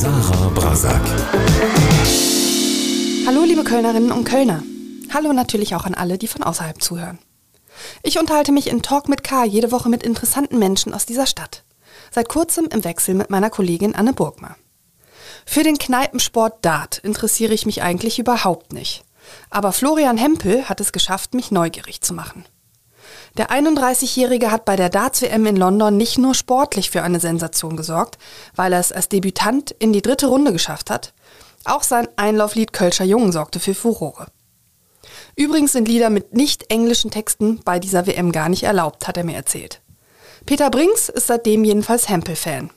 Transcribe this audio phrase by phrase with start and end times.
[0.00, 1.02] Sarah Brasak.
[3.26, 4.62] Hallo liebe Kölnerinnen und Kölner.
[5.12, 7.18] Hallo natürlich auch an alle, die von außerhalb zuhören.
[8.02, 11.64] Ich unterhalte mich in Talk mit K jede Woche mit interessanten Menschen aus dieser Stadt.
[12.10, 14.56] Seit kurzem im Wechsel mit meiner Kollegin Anne Burgmar.
[15.44, 19.04] Für den Kneipensport Dart interessiere ich mich eigentlich überhaupt nicht.
[19.50, 22.46] Aber Florian Hempel hat es geschafft, mich neugierig zu machen.
[23.36, 28.18] Der 31-Jährige hat bei der Darts-WM in London nicht nur sportlich für eine Sensation gesorgt,
[28.56, 31.14] weil er es als Debütant in die dritte Runde geschafft hat,
[31.64, 34.26] auch sein Einlauflied Kölscher Jungen sorgte für Furore.
[35.36, 39.24] Übrigens sind Lieder mit nicht englischen Texten bei dieser WM gar nicht erlaubt, hat er
[39.24, 39.80] mir erzählt.
[40.46, 42.70] Peter Brinks ist seitdem jedenfalls Hempel-Fan.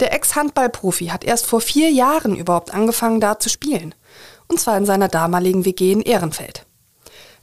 [0.00, 3.94] Der Ex-Handball-Profi hat erst vor vier Jahren überhaupt angefangen, da zu spielen.
[4.48, 6.66] Und zwar in seiner damaligen WG in Ehrenfeld.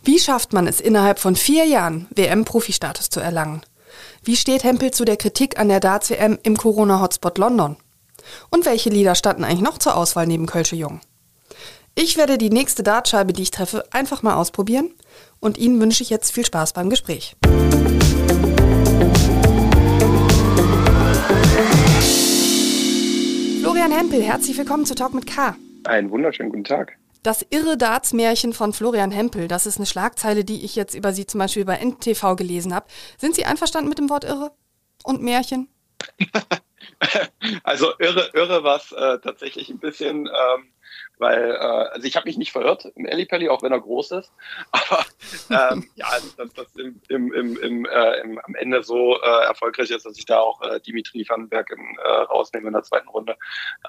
[0.07, 3.59] Wie schafft man es innerhalb von vier Jahren, WM-Profi-Status zu erlangen?
[4.23, 7.75] Wie steht Hempel zu der Kritik an der Darts-WM im Corona-Hotspot London?
[8.49, 11.01] Und welche Lieder standen eigentlich noch zur Auswahl neben Kölsche Jung?
[11.93, 14.91] Ich werde die nächste Dartscheibe, die ich treffe, einfach mal ausprobieren.
[15.41, 17.35] Und Ihnen wünsche ich jetzt viel Spaß beim Gespräch.
[23.59, 25.57] Florian Hempel, herzlich willkommen zu Talk mit K.
[25.83, 26.93] Einen wunderschönen guten Tag.
[27.27, 31.25] Das irre Darts-Märchen von Florian Hempel, das ist eine Schlagzeile, die ich jetzt über Sie
[31.25, 32.87] zum Beispiel bei NTV gelesen habe.
[33.17, 34.53] Sind Sie einverstanden mit dem Wort irre
[35.03, 35.67] und Märchen?
[37.65, 40.71] also irre, irre war es äh, tatsächlich ein bisschen, ähm,
[41.17, 44.31] weil, äh, also ich habe mich nicht verirrt im Ellipelli, auch wenn er groß ist.
[44.71, 45.05] Aber
[45.49, 49.91] ähm, ja, also dass das im, im, im, äh, im, am Ende so äh, erfolgreich
[49.91, 53.35] ist, dass ich da auch äh, Dimitri Vandenberg äh, rausnehme in der zweiten Runde,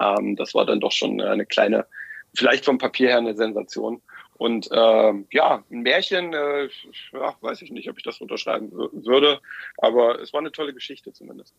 [0.01, 1.87] ähm, das war dann doch schon eine kleine,
[2.35, 4.03] vielleicht vom Papier her eine Sensation.
[4.39, 6.69] Und ähm, ja, ein Märchen, äh,
[7.13, 9.41] ja, weiß ich nicht, ob ich das unterschreiben würde,
[9.79, 11.55] aber es war eine tolle Geschichte zumindest.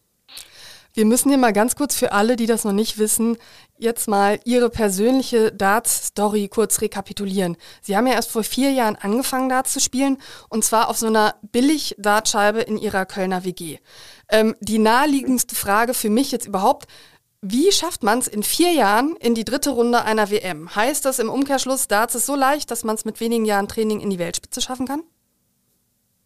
[0.94, 3.38] Wir müssen hier mal ganz kurz für alle, die das noch nicht wissen,
[3.78, 7.58] jetzt mal Ihre persönliche Darts-Story kurz rekapitulieren.
[7.82, 10.18] Sie haben ja erst vor vier Jahren angefangen, Darts zu spielen
[10.50, 13.78] und zwar auf so einer Billig-Dartscheibe in Ihrer Kölner WG.
[14.30, 16.88] Ähm, die naheliegendste Frage für mich jetzt überhaupt,
[17.42, 20.76] wie schafft man es in vier Jahren in die dritte Runde einer WM?
[20.76, 24.02] Heißt das im Umkehrschluss, Darts ist so leicht, dass man es mit wenigen Jahren Training
[24.02, 25.04] in die Weltspitze schaffen kann?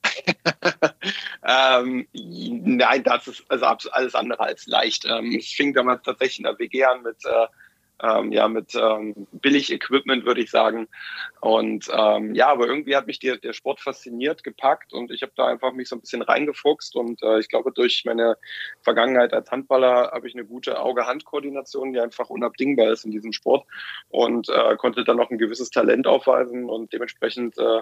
[1.45, 5.05] ähm, nein, das ist also alles andere als leicht.
[5.05, 7.47] Ähm, ich fing damals tatsächlich in der WG an mit äh,
[8.03, 10.87] ähm, ja, mit ähm, billig Equipment, würde ich sagen.
[11.39, 15.31] Und ähm, ja, aber irgendwie hat mich der, der Sport fasziniert, gepackt und ich habe
[15.35, 18.37] da einfach mich so ein bisschen reingefuchst und äh, ich glaube, durch meine
[18.81, 23.65] Vergangenheit als Handballer habe ich eine gute Auge-Hand-Koordination, die einfach unabdingbar ist in diesem Sport
[24.09, 27.81] und äh, konnte dann noch ein gewisses Talent aufweisen und dementsprechend äh,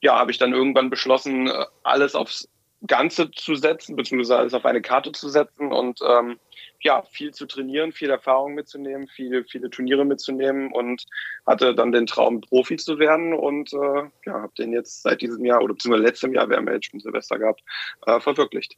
[0.00, 2.48] ja, habe ich dann irgendwann beschlossen, äh, alles aufs
[2.86, 6.38] Ganze zu setzen, beziehungsweise alles auf eine Karte zu setzen und ähm,
[6.80, 11.04] ja, viel zu trainieren, viel Erfahrung mitzunehmen, viele, viele Turniere mitzunehmen und
[11.46, 15.44] hatte dann den Traum, Profi zu werden und äh, ja, habe den jetzt seit diesem
[15.44, 17.62] Jahr oder beziehungsweise letztem Jahr, wir haben ja jetzt schon Silvester gehabt,
[18.06, 18.76] äh, verwirklicht.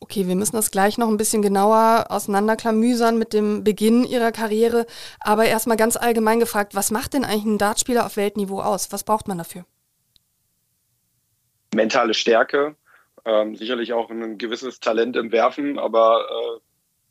[0.00, 4.86] Okay, wir müssen das gleich noch ein bisschen genauer auseinanderklamüsern mit dem Beginn Ihrer Karriere.
[5.18, 8.92] Aber erstmal ganz allgemein gefragt, was macht denn eigentlich ein Dartspieler auf Weltniveau aus?
[8.92, 9.64] Was braucht man dafür?
[11.74, 12.76] Mentale Stärke,
[13.24, 16.60] ähm, sicherlich auch ein gewisses Talent im Werfen, aber äh,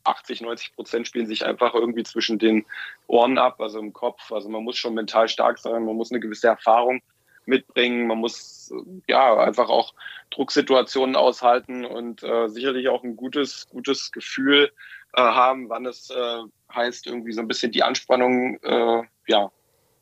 [0.08, 2.66] 80, 90 Prozent spielen sich einfach irgendwie zwischen den
[3.08, 4.32] Ohren ab, also im Kopf.
[4.32, 7.02] Also man muss schon mental stark sein, man muss eine gewisse Erfahrung
[7.46, 8.74] mitbringen, man muss
[9.08, 9.94] ja einfach auch
[10.32, 14.72] Drucksituationen aushalten und äh, sicherlich auch ein gutes, gutes Gefühl
[15.14, 16.40] äh, haben, wann es äh,
[16.74, 19.52] heißt, irgendwie so ein bisschen die Anspannung äh, ja,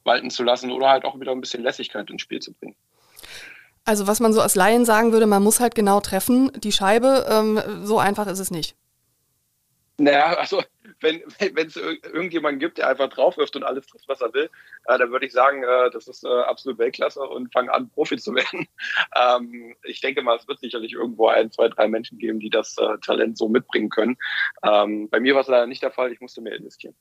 [0.04, 2.76] walten zu lassen oder halt auch wieder ein bisschen Lässigkeit ins Spiel zu bringen.
[3.85, 7.25] Also was man so als Laien sagen würde, man muss halt genau treffen, die Scheibe,
[7.29, 8.75] ähm, so einfach ist es nicht.
[9.97, 10.62] Naja, also
[11.01, 14.50] wenn wenn es irgendjemanden gibt, der einfach drauf wirft und alles trifft, was er will,
[14.88, 18.18] äh, dann würde ich sagen, äh, das ist äh, absolut Weltklasse und fange an, Profi
[18.18, 18.68] zu werden.
[19.15, 22.75] Ähm, ich denke mal, es wird sicherlich irgendwo ein, zwei, drei Menschen geben, die das
[22.77, 24.18] äh, Talent so mitbringen können.
[24.63, 26.95] Ähm, bei mir war es leider nicht der Fall, ich musste mehr investieren.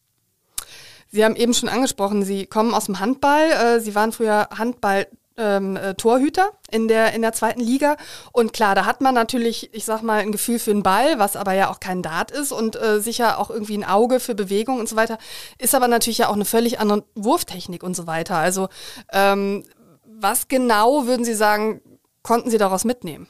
[1.09, 3.51] Sie haben eben schon angesprochen, Sie kommen aus dem Handball.
[3.51, 5.07] Äh, Sie waren früher Handball
[5.37, 7.97] ähm, äh, Torhüter in der, in der zweiten Liga.
[8.33, 11.37] Und klar, da hat man natürlich, ich sag mal, ein Gefühl für einen Ball, was
[11.37, 14.79] aber ja auch kein Dart ist und äh, sicher auch irgendwie ein Auge für Bewegung
[14.79, 15.19] und so weiter.
[15.59, 18.37] Ist aber natürlich ja auch eine völlig andere Wurftechnik und so weiter.
[18.37, 18.69] Also,
[19.13, 19.65] ähm,
[20.05, 21.81] was genau würden Sie sagen,
[22.23, 23.29] konnten Sie daraus mitnehmen?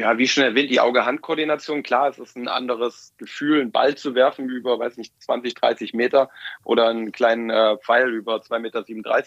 [0.00, 4.14] Ja, wie schon erwähnt, die Auge-Hand-Koordination, klar, es ist ein anderes Gefühl, einen Ball zu
[4.14, 6.30] werfen über, weiß nicht, 20, 30 Meter
[6.64, 8.84] oder einen kleinen äh, Pfeil über 2,37 Meter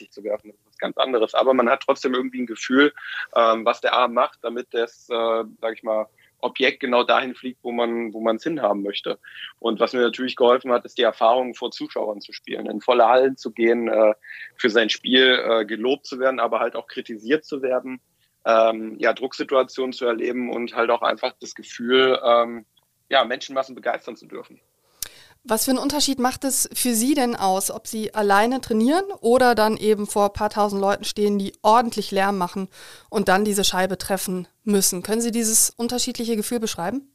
[0.10, 0.50] zu werfen.
[0.50, 1.36] Das ist was ganz anderes.
[1.36, 2.92] Aber man hat trotzdem irgendwie ein Gefühl,
[3.36, 6.08] ähm, was der Arm macht, damit das, äh, sag ich mal,
[6.40, 9.20] Objekt genau dahin fliegt, wo man wo man es hinhaben möchte.
[9.60, 13.08] Und was mir natürlich geholfen hat, ist die Erfahrung vor Zuschauern zu spielen, in volle
[13.08, 14.14] Hallen zu gehen, äh,
[14.58, 18.02] für sein Spiel äh, gelobt zu werden, aber halt auch kritisiert zu werden,
[18.46, 22.66] ähm, ja Drucksituationen zu erleben und halt auch einfach das Gefühl, ähm,
[23.10, 24.60] ja Menschenmassen begeistern zu dürfen.
[25.46, 29.56] Was für einen Unterschied macht es für Sie denn aus, ob Sie alleine trainieren oder
[29.56, 32.70] dann eben vor ein paar tausend Leuten stehen, die ordentlich Lärm machen
[33.10, 35.04] und dann diese Scheibe treffen müssen?
[35.04, 37.13] Können Sie dieses unterschiedliche Gefühl beschreiben?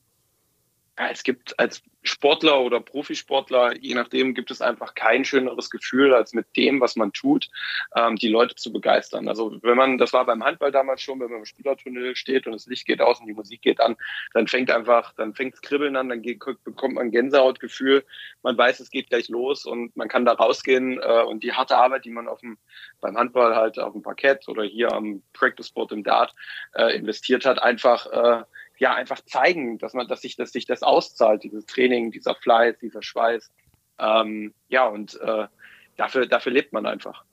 [0.99, 6.12] Ja, es gibt als Sportler oder Profisportler, je nachdem, gibt es einfach kein schöneres Gefühl,
[6.12, 7.49] als mit dem, was man tut,
[7.95, 9.29] ähm, die Leute zu begeistern.
[9.29, 12.53] Also wenn man, das war beim Handball damals schon, wenn man im Spielertunnel steht und
[12.53, 13.97] das Licht geht aus und die Musik geht an,
[14.33, 18.05] dann fängt einfach, dann fängt es Kribbeln an, dann geht, bekommt man Gänsehautgefühl,
[18.43, 21.77] man weiß, es geht gleich los und man kann da rausgehen äh, und die harte
[21.77, 22.59] Arbeit, die man auf dem,
[23.00, 26.35] beim Handball halt auf dem Parkett oder hier am Practice Board im Dart
[26.75, 28.45] äh, investiert hat, einfach äh,
[28.78, 32.76] ja einfach zeigen, dass man, dass sich, dass sich das auszahlt, dieses Training, dieser Fleiß,
[32.80, 33.50] dieser Schweiß.
[33.98, 35.46] Ähm, ja, und äh,
[35.96, 37.25] dafür, dafür lebt man einfach.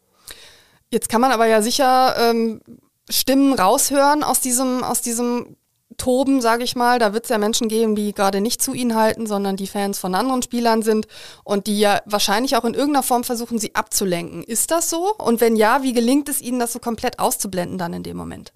[0.90, 2.62] Jetzt kann man aber ja sicher ähm,
[3.10, 5.58] Stimmen raushören aus diesem, aus diesem
[5.98, 7.00] Toben, sage ich mal.
[7.00, 10.00] Da wird es ja Menschen geben, die gerade nicht zu ihnen halten, sondern die Fans
[10.00, 11.08] von anderen Spielern sind
[11.44, 14.44] und die ja wahrscheinlich auch in irgendeiner Form versuchen, sie abzulenken.
[14.44, 15.14] Ist das so?
[15.16, 18.52] Und wenn ja, wie gelingt es ihnen, das so komplett auszublenden dann in dem Moment?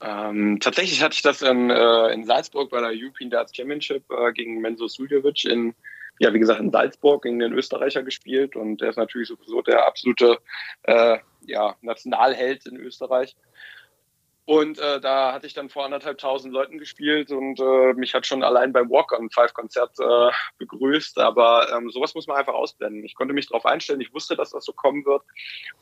[0.00, 4.32] Ähm, tatsächlich hatte ich das in, äh, in Salzburg bei der European Darts Championship äh,
[4.32, 5.74] gegen Menzo Suljovic in,
[6.20, 9.86] ja, wie gesagt, in Salzburg gegen den Österreicher gespielt und der ist natürlich sowieso der
[9.86, 10.38] absolute
[10.84, 13.34] äh, ja, Nationalheld in Österreich.
[14.48, 18.24] Und äh, da hatte ich dann vor anderthalb tausend Leuten gespielt und äh, mich hat
[18.24, 21.18] schon allein beim Walk-on-Five-Konzert äh, begrüßt.
[21.18, 23.04] Aber ähm, sowas muss man einfach ausblenden.
[23.04, 24.00] Ich konnte mich darauf einstellen.
[24.00, 25.20] Ich wusste, dass das so kommen wird.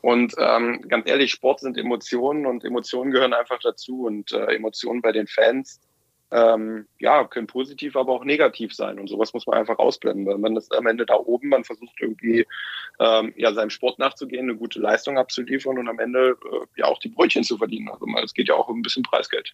[0.01, 4.05] Und ähm, ganz ehrlich, Sport sind Emotionen und Emotionen gehören einfach dazu.
[4.05, 5.79] Und äh, Emotionen bei den Fans
[6.31, 8.99] ähm, ja, können positiv, aber auch negativ sein.
[8.99, 11.95] Und sowas muss man einfach ausblenden, weil man ist am Ende da oben, man versucht
[11.99, 12.45] irgendwie
[12.99, 16.99] ähm, ja, seinem Sport nachzugehen, eine gute Leistung abzuliefern und am Ende äh, ja auch
[16.99, 17.89] die Brötchen zu verdienen.
[17.89, 19.53] Also es geht ja auch um ein bisschen Preisgeld.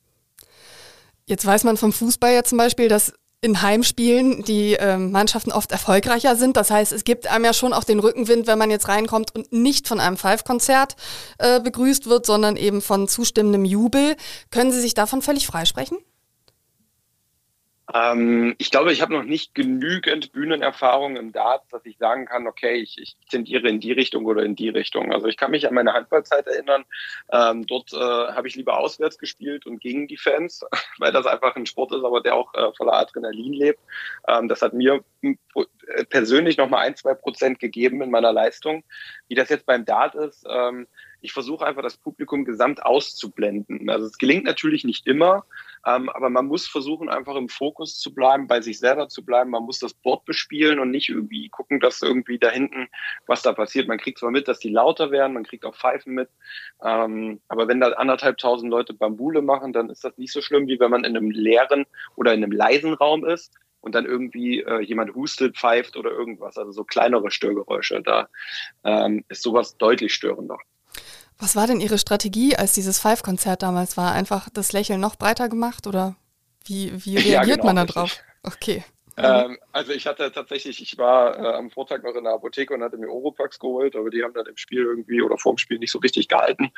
[1.26, 5.72] Jetzt weiß man vom Fußball ja zum Beispiel, dass in Heimspielen die ähm, Mannschaften oft
[5.74, 6.56] erfolgreicher sind.
[6.56, 9.52] Das heißt, es gibt einem ja schon auch den Rückenwind, wenn man jetzt reinkommt und
[9.52, 10.96] nicht von einem Five-Konzert
[11.40, 14.16] äh, begrüßt wird, sondern eben von zustimmendem Jubel.
[14.50, 15.98] Können Sie sich davon völlig freisprechen?
[17.94, 22.48] Ähm, ich glaube, ich habe noch nicht genügend Bühnenerfahrung im Dart, dass ich sagen kann,
[22.48, 25.12] okay, ich, ich tendiere in die Richtung oder in die Richtung.
[25.12, 26.86] Also ich kann mich an meine Handballzeit erinnern.
[27.32, 30.64] Ähm, dort äh, habe ich lieber auswärts gespielt und gegen die Fans,
[30.98, 33.80] weil das einfach ein Sport ist, aber der auch äh, voller Adrenalin lebt.
[34.28, 35.04] Ähm, das hat mir
[36.10, 38.84] persönlich noch mal ein, zwei Prozent gegeben in meiner Leistung.
[39.28, 40.88] Wie das jetzt beim Dart ist, ähm,
[41.24, 43.90] ich versuche einfach das Publikum gesamt auszublenden.
[43.90, 45.46] Also es gelingt natürlich nicht immer,
[45.86, 49.50] ähm, aber man muss versuchen, einfach im Fokus zu bleiben, bei sich selber zu bleiben.
[49.50, 52.88] Man muss das Board bespielen und nicht irgendwie gucken, dass irgendwie da hinten
[53.28, 53.88] was da passiert.
[53.88, 56.30] Man kriegt zwar mit, dass die lauter werden, man kriegt auch Pfeifen mit,
[56.84, 60.68] ähm, aber wenn da anderthalb tausend Leute Bambule machen, dann ist das nicht so schlimm,
[60.68, 61.86] wie wenn man in einem leeren
[62.16, 63.54] oder in einem leisen Raum ist
[63.84, 66.58] und dann irgendwie äh, jemand hustet, pfeift oder irgendwas.
[66.58, 68.02] Also so kleinere Störgeräusche.
[68.02, 68.30] Da
[68.86, 70.58] ähm, ist sowas deutlich störender.
[71.44, 74.14] Was war denn Ihre Strategie, als dieses Five-Konzert damals war?
[74.14, 76.16] Einfach das Lächeln noch breiter gemacht oder
[76.64, 78.18] wie, wie reagiert ja, genau, man da drauf?
[78.44, 78.86] Okay.
[79.18, 82.82] Ähm, also ich hatte tatsächlich, ich war äh, am Vortag noch in der Apotheke und
[82.82, 85.80] hatte mir Oropax geholt, aber die haben dann im Spiel irgendwie oder vor dem Spiel
[85.80, 86.72] nicht so richtig gehalten.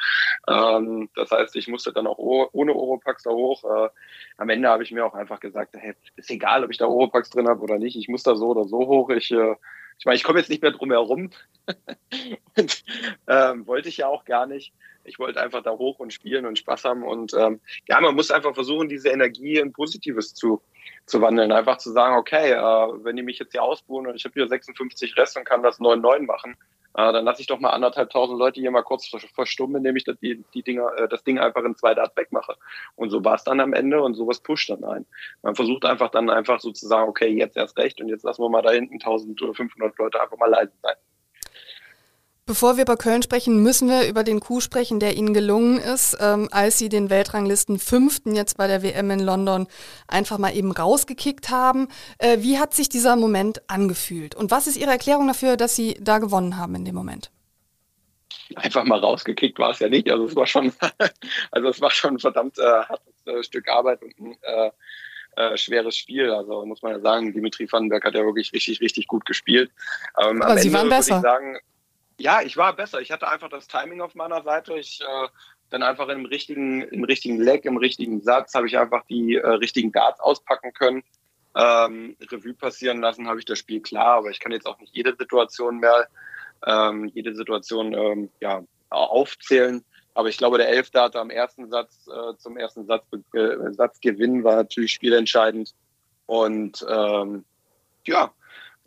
[0.48, 3.64] Ähm, das heißt, ich musste dann auch ohne Oropax da hoch.
[3.66, 3.90] Äh,
[4.38, 7.30] am Ende habe ich mir auch einfach gesagt, hey, ist egal, ob ich da Oropax
[7.30, 9.12] drin habe oder nicht, ich muss da so oder so hoch.
[9.12, 9.56] Ich äh,
[9.98, 11.30] ich meine, ich komme jetzt nicht mehr drum herum.
[12.58, 12.84] und
[13.28, 14.74] ähm, wollte ich ja auch gar nicht.
[15.04, 17.04] Ich wollte einfach da hoch und spielen und Spaß haben.
[17.04, 20.62] Und ähm, ja, man muss einfach versuchen, diese Energie in Positives zu,
[21.06, 21.52] zu wandeln.
[21.52, 24.48] Einfach zu sagen, okay, äh, wenn die mich jetzt hier ausbuhen und ich habe hier
[24.48, 26.56] 56 Rest und kann das 9-9 machen,
[26.98, 30.06] äh, dann lasse ich doch mal anderthalb tausend Leute hier mal kurz verstummen, indem ich
[30.06, 32.56] das, die, die Dinger, äh, das Ding einfach in zwei Dart wegmache.
[32.96, 35.06] Und so war es dann am Ende und sowas pusht dann ein.
[35.42, 38.42] Man versucht einfach dann einfach so zu sagen, okay, jetzt erst recht und jetzt lassen
[38.42, 40.96] wir mal da hinten 1500 Leute einfach mal leise sein.
[42.48, 46.16] Bevor wir über Köln sprechen, müssen wir über den Coup sprechen, der Ihnen gelungen ist,
[46.22, 49.66] ähm, als Sie den Weltranglisten Fünften jetzt bei der WM in London
[50.08, 51.88] einfach mal eben rausgekickt haben.
[52.20, 54.36] Äh, wie hat sich dieser Moment angefühlt?
[54.36, 57.32] Und was ist Ihre Erklärung dafür, dass Sie da gewonnen haben in dem Moment?
[58.56, 60.12] Einfach mal rausgekickt war es ja nicht.
[60.12, 60.72] Also es war schon,
[61.52, 64.70] also es war schon ein verdammt äh, hartes äh, Stück Arbeit und ein äh,
[65.36, 66.30] äh, schweres Spiel.
[66.30, 69.72] Also muss man ja sagen, Dimitri Vandenberg hat ja wirklich richtig, richtig gut gespielt.
[70.22, 71.22] Ähm, Aber Sie Ende waren besser.
[71.22, 71.58] Sagen,
[72.18, 73.02] ja, ich war besser.
[73.02, 74.76] Ich hatte einfach das Timing auf meiner Seite.
[74.76, 75.28] Ich, äh,
[75.70, 79.48] dann einfach im richtigen, im richtigen Leck, im richtigen Satz habe ich einfach die äh,
[79.48, 81.04] richtigen Darts auspacken können.
[81.56, 84.96] Ähm, Revue passieren lassen habe ich das Spiel klar, aber ich kann jetzt auch nicht
[84.96, 86.08] jede Situation mehr,
[86.66, 89.84] ähm, jede Situation ähm, ja, aufzählen.
[90.14, 94.56] Aber ich glaube, der Elfdata am ersten Satz äh, zum ersten Satz, äh, Satzgewinn war
[94.56, 95.74] natürlich spielentscheidend.
[96.26, 97.44] Und ähm,
[98.06, 98.32] ja,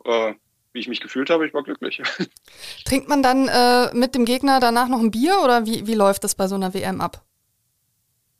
[0.05, 0.33] äh,
[0.73, 2.01] wie ich mich gefühlt habe, ich war glücklich.
[2.85, 6.23] Trinkt man dann äh, mit dem Gegner danach noch ein Bier oder wie, wie läuft
[6.23, 7.23] das bei so einer WM ab?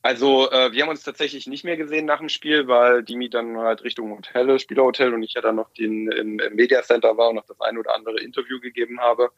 [0.01, 3.57] Also äh, wir haben uns tatsächlich nicht mehr gesehen nach dem Spiel, weil Dimi dann
[3.57, 7.29] halt Richtung Hotel, Spielerhotel und ich ja dann noch den, im, im Media Center war
[7.29, 9.29] und noch das ein oder andere Interview gegeben habe.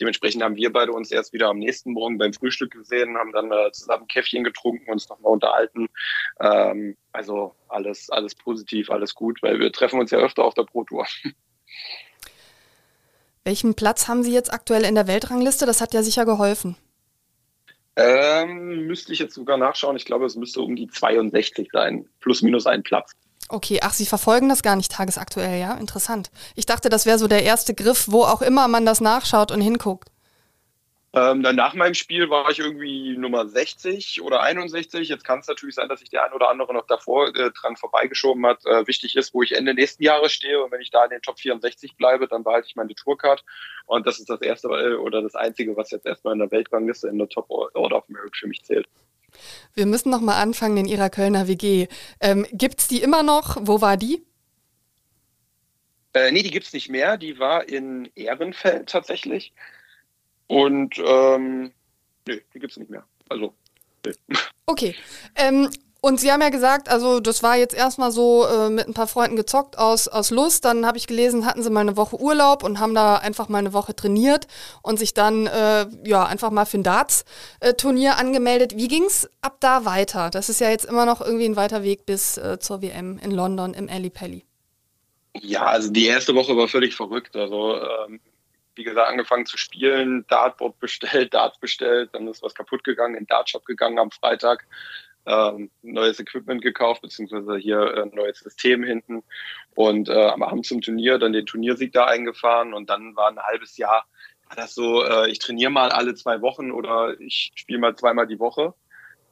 [0.00, 3.52] Dementsprechend haben wir beide uns erst wieder am nächsten Morgen beim Frühstück gesehen, haben dann
[3.52, 5.86] äh, zusammen Käffchen getrunken, uns nochmal unterhalten.
[6.40, 10.64] Ähm, also alles, alles positiv, alles gut, weil wir treffen uns ja öfter auf der
[10.64, 11.06] Pro Tour.
[13.48, 15.64] Welchen Platz haben Sie jetzt aktuell in der Weltrangliste?
[15.64, 16.76] Das hat ja sicher geholfen.
[17.96, 19.96] Ähm, müsste ich jetzt sogar nachschauen.
[19.96, 22.06] Ich glaube, es müsste um die 62 sein.
[22.20, 23.12] Plus minus ein Platz.
[23.48, 25.78] Okay, ach, Sie verfolgen das gar nicht tagesaktuell, ja?
[25.78, 26.30] Interessant.
[26.56, 29.62] Ich dachte, das wäre so der erste Griff, wo auch immer man das nachschaut und
[29.62, 30.10] hinguckt.
[31.14, 35.08] Ähm, dann nach meinem Spiel war ich irgendwie Nummer 60 oder 61.
[35.08, 37.76] Jetzt kann es natürlich sein, dass sich der ein oder andere noch davor äh, dran
[37.76, 38.64] vorbeigeschoben hat.
[38.66, 40.62] Äh, wichtig ist, wo ich Ende nächsten Jahres stehe.
[40.62, 43.42] Und wenn ich da in den Top 64 bleibe, dann behalte ich meine Tourcard.
[43.86, 47.08] Und das ist das erste äh, oder das einzige, was jetzt erstmal in der Weltrangliste
[47.08, 48.86] in der Top Order of Merit für mich zählt.
[49.74, 51.88] Wir müssen noch mal anfangen in Ihrer Kölner WG.
[52.20, 53.56] Ähm, Gibt es die immer noch?
[53.60, 54.22] Wo war die?
[56.12, 57.16] Äh, nee, die gibt es nicht mehr.
[57.16, 59.54] Die war in Ehrenfeld tatsächlich.
[60.48, 61.72] Und ähm,
[62.26, 63.04] nee, die gibt es nicht mehr.
[63.28, 63.54] Also,
[64.04, 64.12] nee.
[64.66, 64.94] Okay.
[65.36, 68.94] Ähm, und Sie haben ja gesagt, also das war jetzt erstmal so äh, mit ein
[68.94, 70.64] paar Freunden gezockt aus, aus Lust.
[70.64, 73.58] Dann habe ich gelesen, hatten Sie mal eine Woche Urlaub und haben da einfach mal
[73.58, 74.46] eine Woche trainiert
[74.82, 78.76] und sich dann äh, ja einfach mal für ein Darts-Turnier angemeldet.
[78.76, 80.30] Wie ging es ab da weiter?
[80.30, 83.32] Das ist ja jetzt immer noch irgendwie ein weiter Weg bis äh, zur WM in
[83.32, 84.44] London im Ali Pelli.
[85.40, 87.34] Ja, also die erste Woche war völlig verrückt.
[87.34, 88.20] Also ähm,
[88.78, 93.24] wie gesagt, angefangen zu spielen, Dartboard bestellt, Darts bestellt, dann ist was kaputt gegangen, in
[93.24, 94.66] den Dartshop gegangen am Freitag,
[95.26, 99.24] ähm, neues Equipment gekauft, beziehungsweise hier äh, neues System hinten
[99.74, 103.40] und äh, am Abend zum Turnier dann den Turniersieg da eingefahren und dann war ein
[103.40, 104.06] halbes Jahr,
[104.46, 108.28] war das so, äh, ich trainiere mal alle zwei Wochen oder ich spiele mal zweimal
[108.28, 108.74] die Woche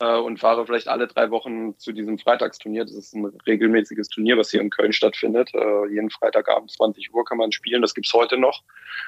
[0.01, 2.85] äh, und fahre vielleicht alle drei Wochen zu diesem Freitagsturnier.
[2.85, 5.55] Das ist ein regelmäßiges Turnier, was hier in Köln stattfindet.
[5.55, 7.83] Äh, jeden Freitagabend 20 Uhr kann man spielen.
[7.83, 8.63] Das gibt's heute noch.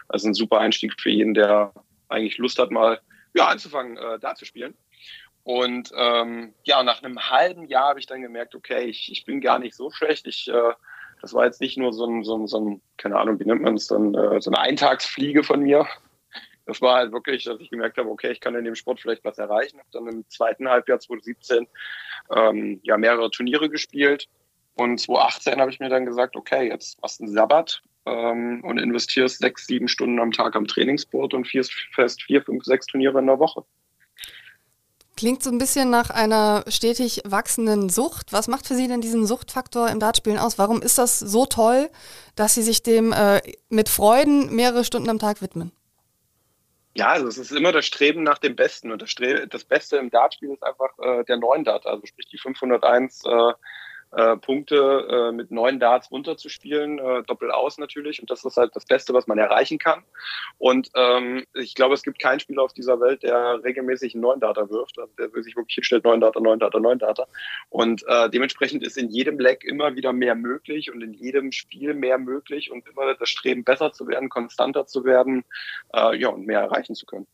[0.08, 1.72] Also ein super Einstieg für jeden, der
[2.08, 3.00] eigentlich Lust hat, mal
[3.34, 4.74] ja, anzufangen, äh, da zu spielen.
[5.44, 9.40] Und ähm, ja, nach einem halben Jahr habe ich dann gemerkt, okay, ich, ich bin
[9.40, 10.26] gar nicht so schlecht.
[10.26, 10.72] Ich, äh,
[11.22, 13.62] das war jetzt nicht nur so ein, so ein, so ein keine Ahnung, wie nennt
[13.62, 15.86] man es dann, äh, so eine Eintagsfliege von mir,
[16.68, 19.24] das war halt wirklich, dass ich gemerkt habe, okay, ich kann in dem Sport vielleicht
[19.24, 19.78] was erreichen.
[19.78, 21.66] Habe dann im zweiten Halbjahr 2017
[22.36, 24.28] ähm, ja mehrere Turniere gespielt.
[24.74, 28.76] Und 2018 habe ich mir dann gesagt, okay, jetzt machst du einen Sabbat ähm, und
[28.76, 33.18] investierst sechs, sieben Stunden am Tag am Trainingsboard und fährst fest vier, fünf, sechs Turniere
[33.18, 33.64] in der Woche.
[35.16, 38.34] Klingt so ein bisschen nach einer stetig wachsenden Sucht.
[38.34, 40.58] Was macht für Sie denn diesen Suchtfaktor im Dartspielen aus?
[40.58, 41.88] Warum ist das so toll,
[42.36, 45.72] dass Sie sich dem äh, mit Freuden mehrere Stunden am Tag widmen?
[46.94, 48.90] Ja, also es ist immer das Streben nach dem Besten.
[48.90, 52.26] Und das, Stre das Beste im Dartspiel ist einfach äh, der neuen Data, also sprich
[52.26, 53.24] die 501
[54.12, 58.20] äh, Punkte äh, mit neun Darts runterzuspielen, äh, doppelt aus natürlich.
[58.20, 60.02] Und das ist halt das Beste, was man erreichen kann.
[60.58, 64.40] Und ähm, ich glaube, es gibt keinen Spieler auf dieser Welt, der regelmäßig einen neuen
[64.40, 64.98] Data wirft.
[64.98, 67.26] Also der sich wirklich hinstellt, neun Data, neun Data, neun Data.
[67.68, 71.94] Und äh, dementsprechend ist in jedem Leck immer wieder mehr möglich und in jedem Spiel
[71.94, 75.44] mehr möglich und immer das Streben, besser zu werden, konstanter zu werden,
[75.94, 77.26] äh, ja, und mehr erreichen zu können.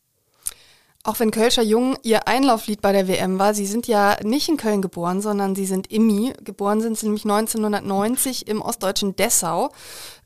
[1.05, 4.57] Auch wenn Kölscher Jung ihr Einlauflied bei der WM war, Sie sind ja nicht in
[4.57, 6.33] Köln geboren, sondern Sie sind Immi.
[6.43, 9.71] Geboren sind Sie nämlich 1990 im ostdeutschen Dessau,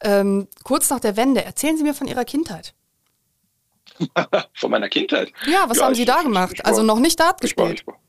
[0.01, 1.43] ähm, kurz nach der Wende.
[1.43, 2.73] Erzählen Sie mir von Ihrer Kindheit.
[4.53, 5.33] von meiner Kindheit?
[5.47, 6.53] Ja, was ja, haben Sie ich, da gemacht?
[6.53, 7.85] Ich, ich also noch nicht Dart gespielt?
[7.85, 7.99] War,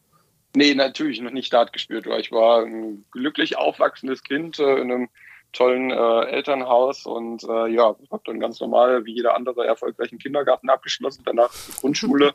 [0.54, 2.06] nee, natürlich noch nicht Dart gespielt.
[2.20, 5.08] Ich war ein glücklich aufwachsendes Kind äh, in einem
[5.52, 10.70] tollen äh, Elternhaus und äh, ja, habe dann ganz normal wie jeder andere erfolgreichen Kindergarten
[10.70, 12.34] abgeschlossen, danach die Grundschule.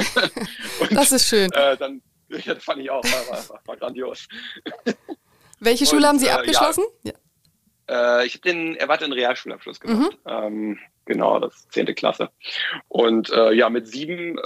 [0.80, 1.50] und, das ist schön.
[1.52, 4.28] Äh, dann, ja, das fand ich auch, war, war, war grandios.
[5.60, 6.84] Welche Schule und, haben Sie äh, abgeschlossen?
[7.02, 7.12] Ja.
[7.88, 10.18] Äh, ich habe den erwarteten Realschulabschluss gemacht.
[10.24, 10.30] Mhm.
[10.30, 12.30] Ähm, genau, das zehnte Klasse.
[12.88, 14.38] Und äh, ja, mit sieben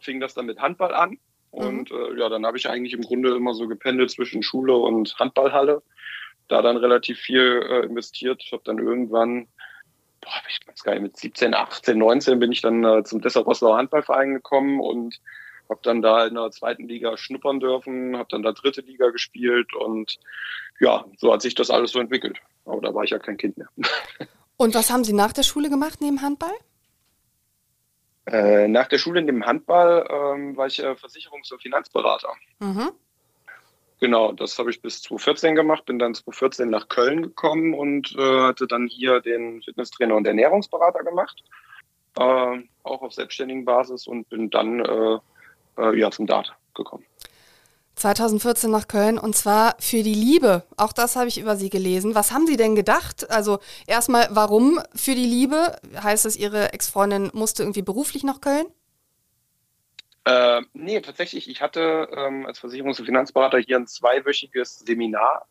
[0.00, 1.18] fing das dann mit Handball an.
[1.50, 2.18] Und mhm.
[2.18, 5.82] ja, dann habe ich eigentlich im Grunde immer so gependelt zwischen Schule und Handballhalle
[6.48, 8.42] da dann relativ viel äh, investiert.
[8.44, 9.48] Ich habe dann irgendwann,
[10.20, 13.76] boah, ich weiß gar nicht, mit 17, 18, 19 bin ich dann äh, zum Dessau-Rossauer
[13.76, 15.20] Handballverein gekommen und
[15.68, 19.74] habe dann da in der zweiten Liga schnuppern dürfen, habe dann da dritte Liga gespielt
[19.74, 20.18] und
[20.80, 22.38] ja, so hat sich das alles so entwickelt.
[22.64, 23.68] Aber da war ich ja kein Kind mehr.
[24.60, 26.52] Und was haben Sie nach der Schule gemacht neben Handball?
[28.26, 32.34] Äh, nach der Schule neben Handball ähm, war ich äh, Versicherungs- und Finanzberater.
[32.58, 32.90] Mhm.
[34.00, 38.42] Genau, das habe ich bis 2014 gemacht, bin dann 2014 nach Köln gekommen und äh,
[38.42, 41.42] hatte dann hier den Fitnesstrainer und Ernährungsberater gemacht,
[42.16, 42.22] äh,
[42.84, 45.18] auch auf selbstständigen Basis und bin dann äh,
[45.78, 47.04] äh, ja, zum Dart gekommen.
[47.96, 50.62] 2014 nach Köln und zwar für die Liebe.
[50.76, 52.14] Auch das habe ich über Sie gelesen.
[52.14, 53.28] Was haben Sie denn gedacht?
[53.28, 55.74] Also erstmal, warum für die Liebe?
[56.00, 58.66] Heißt es, Ihre Ex-Freundin musste irgendwie beruflich nach Köln?
[60.28, 61.48] Äh, nee, tatsächlich.
[61.48, 65.46] Ich hatte ähm, als Versicherungs- und Finanzberater hier ein zweiwöchiges Seminar.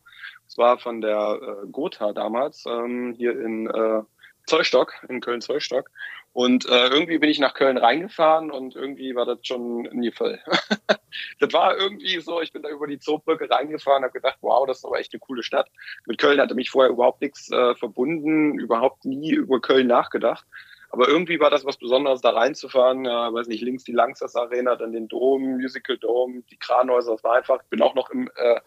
[0.46, 4.02] Das war von der äh, Gotha damals, ähm, hier in äh,
[4.46, 5.90] Zollstock, in Köln-Zollstock.
[6.32, 10.38] Und äh, irgendwie bin ich nach Köln reingefahren und irgendwie war das schon nie voll.
[11.40, 14.78] das war irgendwie so, ich bin da über die Zoobrücke reingefahren, habe gedacht, wow, das
[14.78, 15.68] ist aber echt eine coole Stadt.
[16.06, 20.46] Mit Köln hatte mich vorher überhaupt nichts äh, verbunden, überhaupt nie über Köln nachgedacht.
[20.90, 23.04] Aber irgendwie war das was Besonderes, da reinzufahren.
[23.04, 27.12] Ja, weiß nicht, links die Langsas Arena, dann den Dom, Musical Dome, die Kranhäuser.
[27.12, 27.62] Das war einfach.
[27.64, 28.60] Bin auch noch im, äh,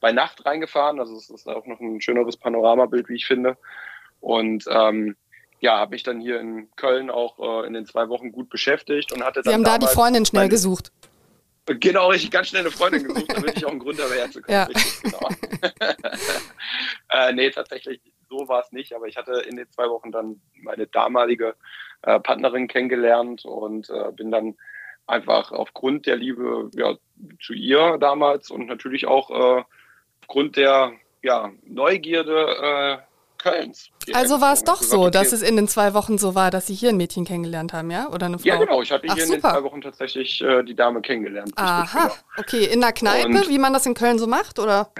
[0.00, 0.98] bei Nacht reingefahren.
[0.98, 3.56] Also es ist auch noch ein schöneres Panoramabild, wie ich finde.
[4.20, 5.16] Und ähm,
[5.60, 9.12] ja, habe mich dann hier in Köln auch äh, in den zwei Wochen gut beschäftigt
[9.12, 10.90] und hatte Sie haben da die Freundin schnell meine, gesucht.
[11.66, 14.52] Genau, richtig, ganz schnell eine Freundin gesucht, damit ich auch einen Grund habe, herzukommen.
[14.52, 14.64] Ja.
[14.64, 15.28] Richtig, genau.
[17.10, 18.00] äh, nee, tatsächlich,
[18.30, 21.56] so war es nicht, aber ich hatte in den zwei Wochen dann meine damalige
[22.02, 24.56] äh, Partnerin kennengelernt und äh, bin dann
[25.06, 26.94] einfach aufgrund der Liebe ja,
[27.42, 29.64] zu ihr damals und natürlich auch äh,
[30.22, 33.90] aufgrund der ja, Neugierde äh, Kölns.
[34.12, 36.74] Also war es doch so, dass es in den zwei Wochen so war, dass Sie
[36.74, 38.08] hier ein Mädchen kennengelernt haben, ja?
[38.10, 38.46] Oder eine Frau?
[38.46, 38.82] Ja, genau.
[38.82, 39.36] Ich hatte Ach, hier super.
[39.36, 41.52] in den zwei Wochen tatsächlich äh, die Dame kennengelernt.
[41.56, 42.14] Aha, genau.
[42.36, 42.64] okay.
[42.66, 44.90] In der Kneipe, Und wie man das in Köln so macht, oder?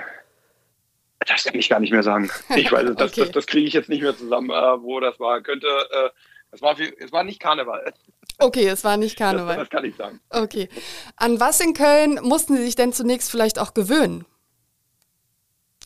[1.26, 2.30] Das kann ich gar nicht mehr sagen.
[2.56, 3.20] Ich weiß, das, okay.
[3.22, 5.40] das, das kriege ich jetzt nicht mehr zusammen, äh, wo das war.
[5.42, 6.10] Könnte, äh,
[6.50, 7.92] es, war viel, es war nicht Karneval.
[8.38, 9.56] Okay, es war nicht Karneval.
[9.56, 10.20] Das, das kann ich sagen.
[10.30, 10.68] Okay.
[11.16, 14.24] An was in Köln mussten Sie sich denn zunächst vielleicht auch gewöhnen?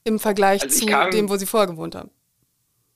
[0.05, 2.11] Im Vergleich also zu kam, dem, wo Sie vorher gewohnt haben?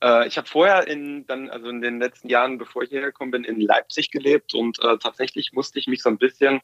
[0.02, 3.32] Äh, ich habe vorher in dann, also in den letzten Jahren, bevor ich hierher gekommen
[3.32, 6.60] bin, in Leipzig gelebt und äh, tatsächlich musste ich mich so ein bisschen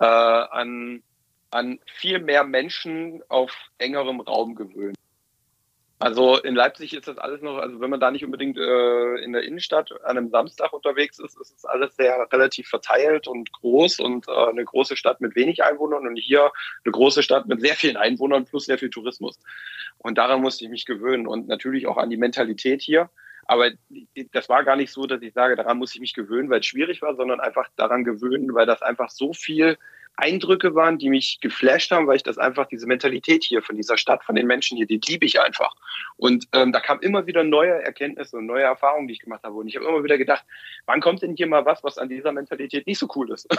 [0.00, 1.02] äh, an,
[1.50, 4.96] an viel mehr Menschen auf engerem Raum gewöhnen.
[6.04, 9.32] Also in Leipzig ist das alles noch, also wenn man da nicht unbedingt äh, in
[9.32, 14.00] der Innenstadt an einem Samstag unterwegs ist, ist es alles sehr relativ verteilt und groß
[14.00, 16.52] und äh, eine große Stadt mit wenig Einwohnern und hier
[16.84, 19.38] eine große Stadt mit sehr vielen Einwohnern plus sehr viel Tourismus.
[19.96, 23.08] Und daran musste ich mich gewöhnen und natürlich auch an die Mentalität hier.
[23.46, 23.70] Aber
[24.32, 26.66] das war gar nicht so, dass ich sage, daran muss ich mich gewöhnen, weil es
[26.66, 29.78] schwierig war, sondern einfach daran gewöhnen, weil das einfach so viel
[30.16, 33.96] Eindrücke waren, die mich geflasht haben, weil ich das einfach, diese Mentalität hier von dieser
[33.98, 35.74] Stadt, von den Menschen hier, die liebe ich einfach.
[36.16, 39.56] Und ähm, da kam immer wieder neue Erkenntnisse und neue Erfahrungen, die ich gemacht habe.
[39.56, 40.44] Und ich habe immer wieder gedacht,
[40.86, 43.50] wann kommt denn hier mal was, was an dieser Mentalität nicht so cool ist?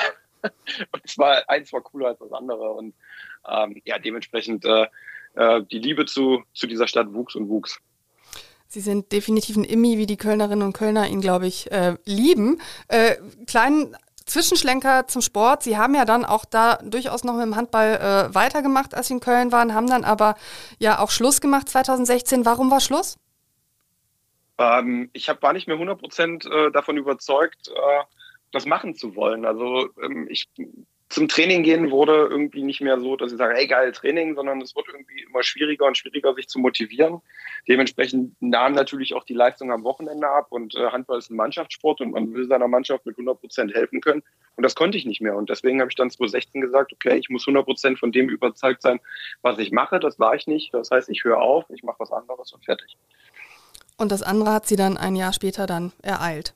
[0.42, 2.72] und es war eins war cooler als das andere.
[2.72, 2.94] Und
[3.48, 4.88] ähm, ja, dementsprechend äh,
[5.36, 7.80] äh, die Liebe zu, zu dieser Stadt wuchs und wuchs.
[8.68, 12.60] Sie sind definitiv ein Immi, wie die Kölnerinnen und Kölner ihn, glaube ich, äh, lieben.
[12.88, 13.16] Äh,
[13.48, 15.64] kleinen Zwischenschlenker zum Sport.
[15.64, 17.96] Sie haben ja dann auch da durchaus noch mit dem Handball
[18.30, 20.36] äh, weitergemacht, als Sie in Köln waren, haben dann aber
[20.80, 22.46] ja auch Schluss gemacht 2016.
[22.46, 23.18] Warum war Schluss?
[24.58, 28.04] Ähm, ich hab, war nicht mehr 100 Prozent äh, davon überzeugt, äh,
[28.52, 29.46] das machen zu wollen.
[29.46, 30.48] Also ähm, ich
[31.16, 34.60] zum Training gehen wurde irgendwie nicht mehr so, dass ich sage, hey, geil Training, sondern
[34.60, 37.22] es wurde irgendwie immer schwieriger und schwieriger, sich zu motivieren.
[37.70, 42.02] Dementsprechend nahm natürlich auch die Leistung am Wochenende ab und äh, Handball ist ein Mannschaftssport
[42.02, 44.24] und man will seiner Mannschaft mit 100 Prozent helfen können.
[44.58, 45.38] Und das konnte ich nicht mehr.
[45.38, 48.82] Und deswegen habe ich dann 2016 gesagt, okay, ich muss 100 Prozent von dem überzeugt
[48.82, 49.00] sein,
[49.42, 50.02] was ich mache.
[50.02, 50.74] Das war ich nicht.
[50.74, 52.98] Das heißt, ich höre auf, ich mache was anderes und fertig.
[53.96, 56.56] Und das andere hat sie dann ein Jahr später dann ereilt.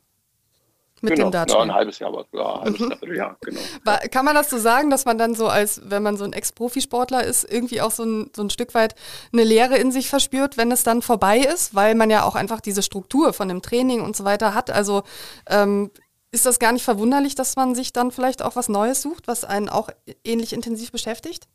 [1.01, 1.59] Mit genau, dem Dartspiel.
[1.59, 3.15] Ja, ein halbes Jahr, aber ja, ein halbes mhm.
[3.15, 3.59] Jahr, genau.
[3.83, 6.33] War, kann man das so sagen, dass man dann so als, wenn man so ein
[6.33, 8.95] Ex-Profisportler ist, irgendwie auch so ein, so ein Stück weit
[9.31, 12.61] eine Leere in sich verspürt, wenn es dann vorbei ist, weil man ja auch einfach
[12.61, 14.71] diese Struktur von dem Training und so weiter hat.
[14.71, 15.03] Also
[15.47, 15.91] ähm,
[16.31, 19.43] ist das gar nicht verwunderlich, dass man sich dann vielleicht auch was Neues sucht, was
[19.43, 19.89] einen auch
[20.23, 21.47] ähnlich intensiv beschäftigt?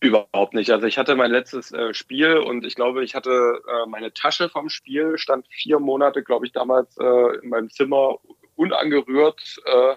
[0.00, 0.70] Überhaupt nicht.
[0.70, 4.48] Also ich hatte mein letztes äh, Spiel und ich glaube, ich hatte äh, meine Tasche
[4.48, 8.18] vom Spiel, stand vier Monate, glaube ich, damals äh, in meinem Zimmer
[8.58, 9.96] unangerührt äh,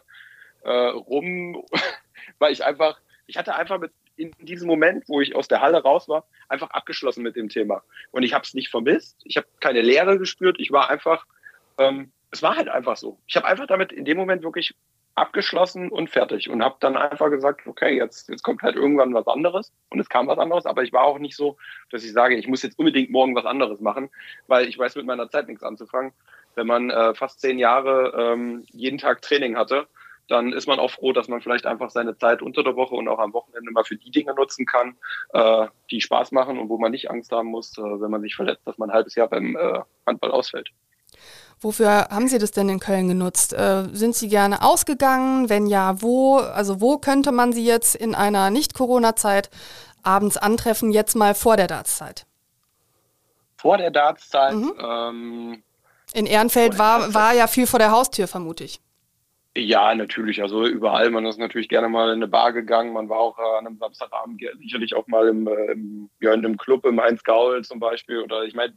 [0.64, 1.66] äh, rum,
[2.40, 5.82] weil ich einfach, ich hatte einfach mit in diesem Moment, wo ich aus der Halle
[5.82, 7.82] raus war, einfach abgeschlossen mit dem Thema.
[8.12, 11.26] Und ich habe es nicht vermisst, ich habe keine Leere gespürt, ich war einfach,
[11.80, 13.18] ähm, es war halt einfach so.
[13.26, 14.76] Ich habe einfach damit in dem Moment wirklich
[15.16, 19.28] abgeschlossen und fertig und habe dann einfach gesagt, okay, jetzt, jetzt kommt halt irgendwann was
[19.28, 21.58] anderes und es kam was anderes, aber ich war auch nicht so,
[21.90, 24.10] dass ich sage, ich muss jetzt unbedingt morgen was anderes machen,
[24.48, 26.14] weil ich weiß mit meiner Zeit nichts anzufangen.
[26.56, 29.88] Wenn man äh, fast zehn Jahre ähm, jeden Tag Training hatte,
[30.28, 33.08] dann ist man auch froh, dass man vielleicht einfach seine Zeit unter der Woche und
[33.08, 34.96] auch am Wochenende mal für die Dinge nutzen kann,
[35.34, 38.36] äh, die Spaß machen und wo man nicht Angst haben muss, äh, wenn man sich
[38.36, 40.70] verletzt, dass man ein halbes Jahr beim äh, Handball ausfällt.
[41.60, 43.54] Wofür haben Sie das denn in Köln genutzt?
[43.54, 45.50] Äh, sind Sie gerne ausgegangen?
[45.50, 46.38] Wenn ja, wo?
[46.38, 49.52] Also wo könnte man Sie jetzt in einer Nicht-Corona-Zeit
[50.02, 52.26] abends antreffen, jetzt mal vor der Dartszeit?
[53.58, 54.56] Vor der Dartszeit?
[54.56, 54.74] Mhm.
[54.82, 55.64] Ähm,
[56.14, 58.80] in Ehrenfeld war, war ja viel vor der Haustür, vermute ich.
[59.56, 60.42] Ja, natürlich.
[60.42, 61.10] Also überall.
[61.10, 62.94] Man ist natürlich gerne mal in eine Bar gegangen.
[62.94, 66.46] Man war auch äh, an einem Samstagabend sicherlich auch mal im, äh, im, ja, in
[66.46, 68.20] einem Club im Heinz-Gaul zum Beispiel.
[68.20, 68.74] Oder ich meine,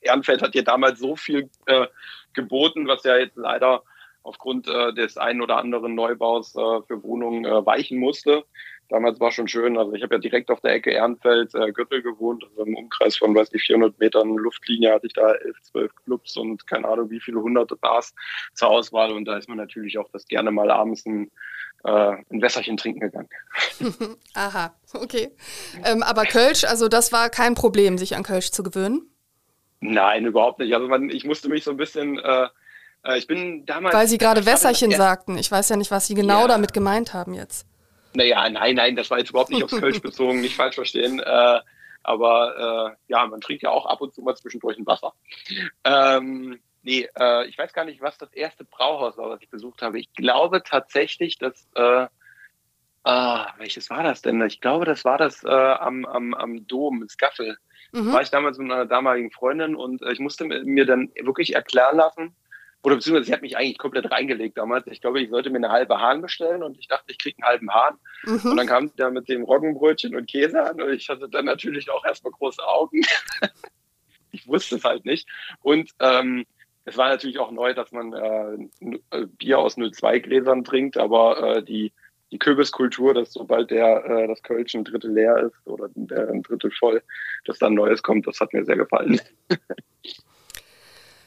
[0.00, 1.86] Ehrenfeld hat ja damals so viel äh,
[2.32, 3.84] geboten, was ja jetzt leider
[4.24, 8.44] aufgrund äh, des einen oder anderen Neubaus äh, für Wohnungen äh, weichen musste
[8.88, 9.76] damals war schon schön.
[9.78, 12.44] Also ich habe ja direkt auf der Ecke Ehrenfeld, äh, Gürtel gewohnt.
[12.44, 16.36] Also im Umkreis von, weiß nicht, 400 Metern Luftlinie hatte ich da 11, 12 Clubs
[16.36, 18.14] und keine Ahnung, wie viele hunderte Bars
[18.54, 19.12] zur Auswahl.
[19.12, 21.30] Und da ist man natürlich auch das gerne mal abends ein,
[21.84, 23.28] äh, ein Wässerchen trinken gegangen.
[24.34, 25.30] Aha, okay.
[25.84, 29.10] Ähm, aber Kölsch, also das war kein Problem, sich an Kölsch zu gewöhnen?
[29.80, 30.74] Nein, überhaupt nicht.
[30.74, 32.18] Also man, ich musste mich so ein bisschen...
[32.18, 32.48] Äh,
[33.04, 33.94] äh ich bin damals.
[33.94, 35.36] Weil Sie gerade Wässerchen sagten.
[35.38, 36.48] Ich weiß ja nicht, was Sie genau ja.
[36.48, 37.66] damit gemeint haben jetzt.
[38.16, 41.20] Naja, nein, nein, das war jetzt überhaupt nicht aufs Kölsch bezogen, nicht falsch verstehen.
[41.20, 41.60] Äh,
[42.02, 45.12] aber äh, ja, man trinkt ja auch ab und zu mal zwischendurch ein Wasser.
[45.84, 49.82] Ähm, nee, äh, ich weiß gar nicht, was das erste Brauhaus war, was ich besucht
[49.82, 49.98] habe.
[49.98, 52.06] Ich glaube tatsächlich, dass äh,
[53.08, 54.42] Ah, welches war das denn?
[54.42, 57.56] Ich glaube, das war das äh, am, am, am Dom, in Skaffel.
[57.92, 58.12] Mhm.
[58.12, 61.98] War ich damals mit einer damaligen Freundin und äh, ich musste mir dann wirklich erklären
[61.98, 62.34] lassen,
[62.86, 64.86] oder beziehungsweise sie hat mich eigentlich komplett reingelegt damals.
[64.86, 67.48] Ich glaube, ich sollte mir eine halbe Hahn bestellen und ich dachte, ich kriege einen
[67.48, 67.98] halben Hahn.
[68.22, 68.52] Mhm.
[68.52, 71.46] Und dann kam sie da mit dem Roggenbrötchen und Käse an und ich hatte dann
[71.46, 73.00] natürlich auch erstmal große Augen.
[74.30, 75.28] ich wusste es halt nicht.
[75.62, 76.46] Und ähm,
[76.84, 81.64] es war natürlich auch neu, dass man äh, Bier aus 02 Gläsern trinkt, aber äh,
[81.64, 81.92] die,
[82.30, 86.44] die Kürbiskultur, dass sobald der, äh, das Kölsch ein Drittel leer ist oder der ein
[86.44, 87.02] Drittel voll,
[87.46, 89.20] dass dann Neues kommt, das hat mir sehr gefallen.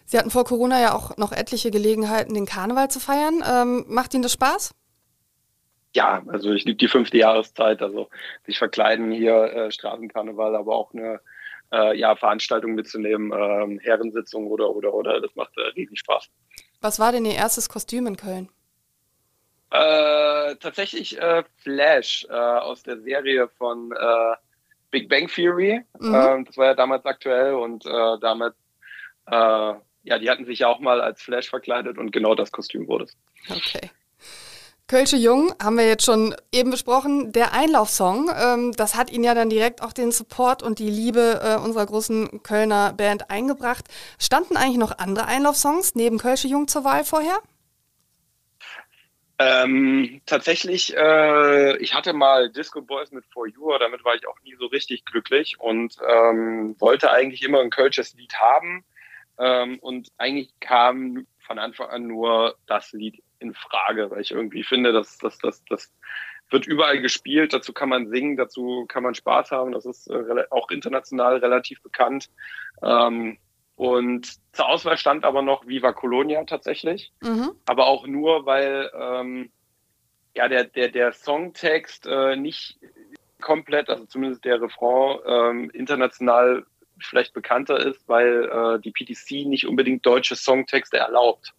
[0.09, 3.43] Sie hatten vor Corona ja auch noch etliche Gelegenheiten, den Karneval zu feiern.
[3.47, 4.73] Ähm, macht Ihnen das Spaß?
[5.93, 8.09] Ja, also ich liebe die fünfte Jahreszeit, also
[8.43, 11.19] sich verkleiden hier, äh, Straßenkarneval, aber auch eine
[11.71, 16.27] äh, ja, Veranstaltung mitzunehmen, äh, Herrensitzung oder oder oder, das macht äh, riesig Spaß.
[16.81, 18.49] Was war denn Ihr erstes Kostüm in Köln?
[19.69, 23.93] Äh, tatsächlich äh, Flash aus der Serie von
[24.89, 25.81] Big Bang Theory.
[25.99, 26.15] Mhm.
[26.15, 28.55] Ähm, das war ja damals aktuell und damit
[29.27, 32.87] äh, ja, die hatten sich ja auch mal als Flash verkleidet und genau das Kostüm
[32.87, 33.17] wurde es.
[33.49, 33.89] Okay.
[34.89, 37.31] Kölsche Jung haben wir jetzt schon eben besprochen.
[37.31, 41.41] Der Einlaufsong, ähm, das hat Ihnen ja dann direkt auch den Support und die Liebe
[41.43, 43.85] äh, unserer großen Kölner Band eingebracht.
[44.17, 47.37] Standen eigentlich noch andere Einlaufsongs neben Kölsche Jung zur Wahl vorher?
[49.37, 54.39] Ähm, tatsächlich, äh, ich hatte mal Disco Boys mit For You, damit war ich auch
[54.43, 58.83] nie so richtig glücklich und ähm, wollte eigentlich immer ein Kölsches Lied haben.
[59.39, 64.63] Ähm, und eigentlich kam von Anfang an nur das Lied in Frage, weil ich irgendwie
[64.63, 65.91] finde, dass das, das, das
[66.49, 70.43] wird überall gespielt, dazu kann man singen, dazu kann man Spaß haben, das ist äh,
[70.49, 72.29] auch international relativ bekannt.
[72.83, 73.37] Ähm,
[73.75, 77.51] und zur Auswahl stand aber noch Viva Colonia tatsächlich, mhm.
[77.65, 79.51] aber auch nur, weil ähm,
[80.35, 82.77] ja der, der, der Songtext äh, nicht
[83.39, 86.65] komplett, also zumindest der Refrain, ähm, international
[87.01, 91.53] vielleicht bekannter ist, weil äh, die PTC nicht unbedingt deutsche Songtexte erlaubt.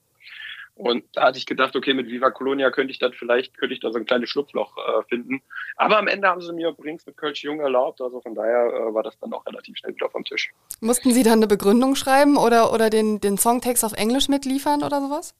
[0.80, 3.80] Und da hatte ich gedacht, okay, mit Viva Colonia könnte ich dann vielleicht, könnte ich
[3.80, 5.42] da so ein kleines Schlupfloch äh, finden.
[5.76, 8.94] Aber am Ende haben sie mir übrigens mit Kölsch Jung erlaubt, also von daher äh,
[8.94, 10.50] war das dann auch relativ schnell wieder vom Tisch.
[10.80, 15.02] Mussten Sie dann eine Begründung schreiben oder, oder den, den Songtext auf Englisch mitliefern oder
[15.02, 15.34] sowas?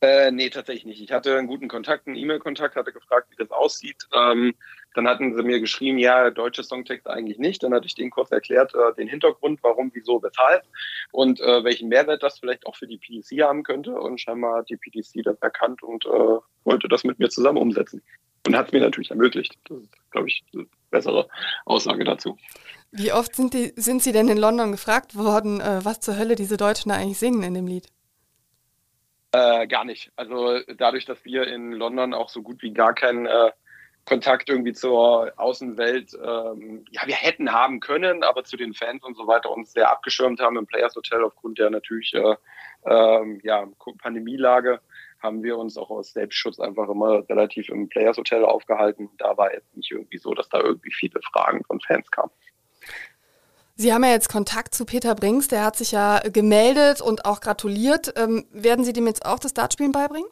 [0.00, 1.02] Äh, nee, tatsächlich nicht.
[1.02, 3.96] Ich hatte einen guten Kontakt, einen E-Mail-Kontakt, hatte gefragt, wie das aussieht.
[4.14, 4.54] Ähm,
[4.94, 7.64] dann hatten sie mir geschrieben, ja, deutsche Songtext eigentlich nicht.
[7.64, 10.62] Dann hatte ich denen kurz erklärt, äh, den Hintergrund, warum, wieso, weshalb
[11.10, 13.92] und äh, welchen Mehrwert das vielleicht auch für die PDC haben könnte.
[13.92, 18.00] Und scheinbar hat die PDC das erkannt und äh, wollte das mit mir zusammen umsetzen.
[18.46, 19.58] Und hat es mir natürlich ermöglicht.
[19.68, 21.28] Das ist, glaube ich, eine bessere
[21.64, 22.38] Aussage dazu.
[22.92, 26.36] Wie oft sind, die, sind Sie denn in London gefragt worden, äh, was zur Hölle
[26.36, 27.88] diese Deutschen da eigentlich singen in dem Lied?
[29.32, 30.10] Äh, gar nicht.
[30.16, 33.50] Also dadurch, dass wir in London auch so gut wie gar keinen äh,
[34.06, 39.18] Kontakt irgendwie zur Außenwelt, ähm, ja, wir hätten haben können, aber zu den Fans und
[39.18, 42.36] so weiter uns sehr abgeschirmt haben im Players Hotel aufgrund der natürlich äh,
[42.86, 43.66] ähm, ja,
[44.00, 44.80] Pandemielage,
[45.22, 49.10] haben wir uns auch aus Selbstschutz einfach immer relativ im Players Hotel aufgehalten.
[49.18, 52.30] Da war jetzt nicht irgendwie so, dass da irgendwie viele Fragen von Fans kamen.
[53.80, 57.40] Sie haben ja jetzt Kontakt zu Peter Brinks, der hat sich ja gemeldet und auch
[57.40, 58.12] gratuliert.
[58.16, 60.28] Ähm, werden Sie dem jetzt auch das Dartspielen beibringen?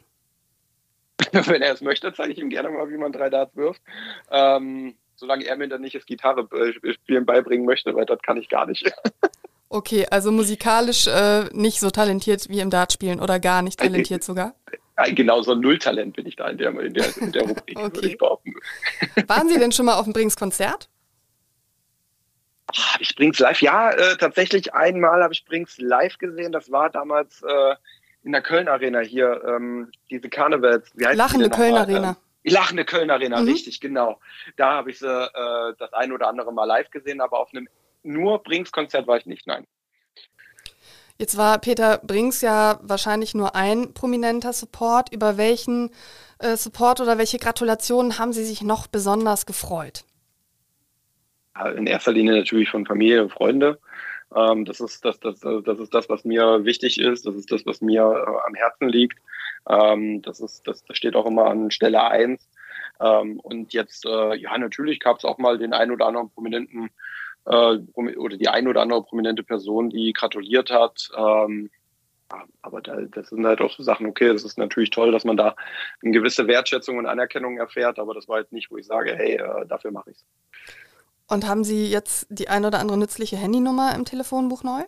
[1.33, 3.81] Wenn er es möchte, zeige ich ihm gerne mal, wie man drei Darts wirft.
[4.33, 6.49] Ähm, solange er mir dann nicht das Gitarre
[6.93, 8.93] spielen beibringen möchte, weil das kann ich gar nicht.
[9.69, 14.55] Okay, also musikalisch äh, nicht so talentiert wie im Dartspielen oder gar nicht talentiert sogar?
[15.09, 17.95] Genau, so ein Nulltalent bin ich da in der, in der, in der Rubrik, okay.
[17.97, 18.55] würde ich behaupten.
[19.27, 20.89] Waren Sie denn schon mal auf dem Brings Konzert?
[22.75, 23.61] Habe ich Brings live?
[23.63, 26.53] Ja, äh, tatsächlich einmal habe ich Brings live gesehen.
[26.53, 27.75] Das war damals äh,
[28.25, 30.91] in der Köln Arena hier, ähm, diese Karnevals.
[30.95, 32.11] Lachende Köln Arena.
[32.11, 32.17] Ähm,
[32.53, 33.49] Lachende Köln Arena, mhm.
[33.49, 34.21] richtig, genau.
[34.57, 37.69] Da habe ich sie äh, das ein oder andere Mal live gesehen, aber auf einem
[38.03, 39.67] nur Brings-Konzert war ich nicht, nein.
[41.19, 45.13] Jetzt war Peter Brings ja wahrscheinlich nur ein prominenter Support.
[45.13, 45.91] Über welchen
[46.39, 50.05] äh, Support oder welche Gratulationen haben Sie sich noch besonders gefreut?
[51.77, 53.79] In erster Linie natürlich von Familie und Freunde.
[54.35, 57.27] Ähm, das, ist das, das, das ist das, was mir wichtig ist.
[57.27, 59.19] Das ist das, was mir äh, am Herzen liegt.
[59.69, 62.49] Ähm, das, ist, das, das steht auch immer an Stelle 1.
[63.01, 66.91] Ähm, und jetzt, äh, ja, natürlich gab es auch mal den ein oder anderen prominenten
[67.47, 71.11] äh, oder die ein oder andere prominente Person, die gratuliert hat.
[71.17, 71.71] Ähm,
[72.63, 75.37] aber da, das sind halt auch so Sachen, okay, das ist natürlich toll, dass man
[75.37, 75.55] da
[76.03, 79.35] eine gewisse Wertschätzung und Anerkennung erfährt, aber das war jetzt nicht, wo ich sage, hey,
[79.35, 80.25] äh, dafür mache ich es.
[81.29, 84.83] Und haben Sie jetzt die ein oder andere nützliche Handynummer im Telefonbuch neu?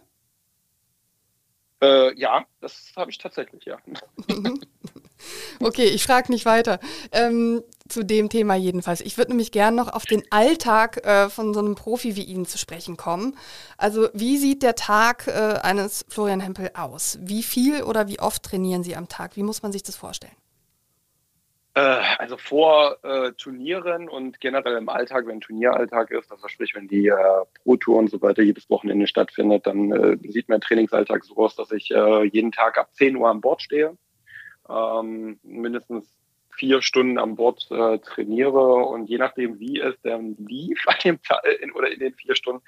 [1.80, 3.78] Äh, ja, das habe ich tatsächlich, ja.
[5.60, 6.80] okay, ich frage nicht weiter.
[7.12, 9.00] Ähm, zu dem Thema jedenfalls.
[9.00, 12.46] Ich würde nämlich gerne noch auf den Alltag äh, von so einem Profi wie Ihnen
[12.46, 13.36] zu sprechen kommen.
[13.76, 17.18] Also wie sieht der Tag äh, eines Florian Hempel aus?
[17.22, 19.36] Wie viel oder wie oft trainieren Sie am Tag?
[19.36, 20.36] Wie muss man sich das vorstellen?
[21.78, 26.88] Äh, also vor äh, Turnieren und generell im Alltag, wenn Turnieralltag ist, also sprich, wenn
[26.88, 31.36] die äh, Pro-Tour und so weiter jedes Wochenende stattfindet, dann äh, sieht mein Trainingsalltag so
[31.36, 33.96] aus, dass ich äh, jeden Tag ab 10 Uhr an Bord stehe,
[34.68, 36.12] ähm, mindestens
[36.50, 41.22] vier Stunden an Bord äh, trainiere und je nachdem, wie es dann lief an dem
[41.22, 42.64] Tag in, oder in den vier Stunden,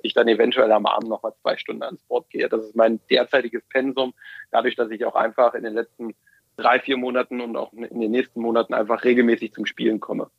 [0.00, 2.48] ich dann eventuell am Abend nochmal zwei Stunden ans Bord gehe.
[2.48, 4.14] Das ist mein derzeitiges Pensum,
[4.50, 6.14] dadurch, dass ich auch einfach in den letzten
[6.56, 10.30] drei, vier Monaten und auch in den nächsten Monaten einfach regelmäßig zum Spielen komme.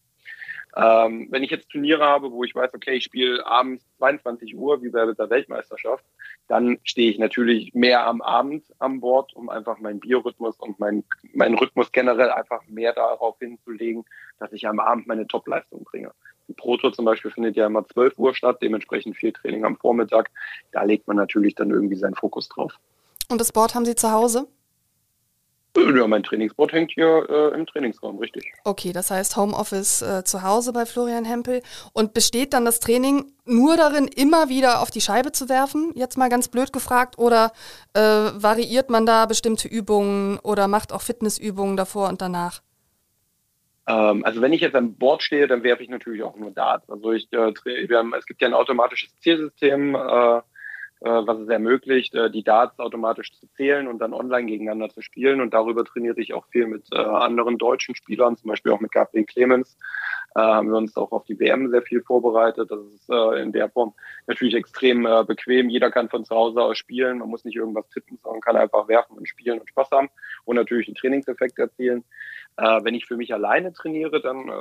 [0.77, 4.81] Ähm, wenn ich jetzt Turniere habe, wo ich weiß, okay, ich spiele abends 22 Uhr,
[4.83, 6.03] wie bei der Weltmeisterschaft,
[6.49, 11.05] dann stehe ich natürlich mehr am Abend an Bord, um einfach meinen Biorhythmus und meinen,
[11.33, 14.03] meinen Rhythmus generell einfach mehr darauf hinzulegen,
[14.37, 16.11] dass ich am Abend meine Topleistung bringe.
[16.49, 20.29] Die Proto zum Beispiel findet ja immer 12 Uhr statt, dementsprechend viel Training am Vormittag.
[20.73, 22.73] Da legt man natürlich dann irgendwie seinen Fokus drauf.
[23.29, 24.47] Und das Board haben Sie zu Hause?
[25.77, 28.45] Ja, mein Trainingsboard hängt hier äh, im Trainingsraum, richtig.
[28.63, 31.61] Okay, das heißt Homeoffice äh, zu Hause bei Florian Hempel.
[31.93, 35.91] Und besteht dann das Training nur darin, immer wieder auf die Scheibe zu werfen?
[35.95, 37.17] Jetzt mal ganz blöd gefragt.
[37.17, 37.51] Oder
[37.93, 42.61] äh, variiert man da bestimmte Übungen oder macht auch Fitnessübungen davor und danach?
[43.87, 46.89] Ähm, also wenn ich jetzt an Bord stehe, dann werfe ich natürlich auch nur Darts.
[46.89, 47.51] Also ich, äh,
[48.17, 50.41] es gibt ja ein automatisches Zielsystem äh,
[51.09, 55.39] was es ermöglicht, äh, die Darts automatisch zu zählen und dann online gegeneinander zu spielen.
[55.39, 58.91] Und darüber trainiere ich auch viel mit äh, anderen deutschen Spielern, zum Beispiel auch mit
[58.91, 59.77] Gabriel Clemens.
[60.35, 62.69] haben wir uns auch auf die WM sehr viel vorbereitet.
[62.69, 63.93] Das ist in der Form
[64.27, 65.69] natürlich extrem bequem.
[65.69, 67.19] Jeder kann von zu Hause aus spielen.
[67.19, 70.09] Man muss nicht irgendwas tippen, sondern kann einfach werfen und spielen und Spaß haben
[70.43, 72.03] und natürlich einen Trainingseffekt erzielen.
[72.57, 74.51] wenn ich für mich alleine trainiere, dann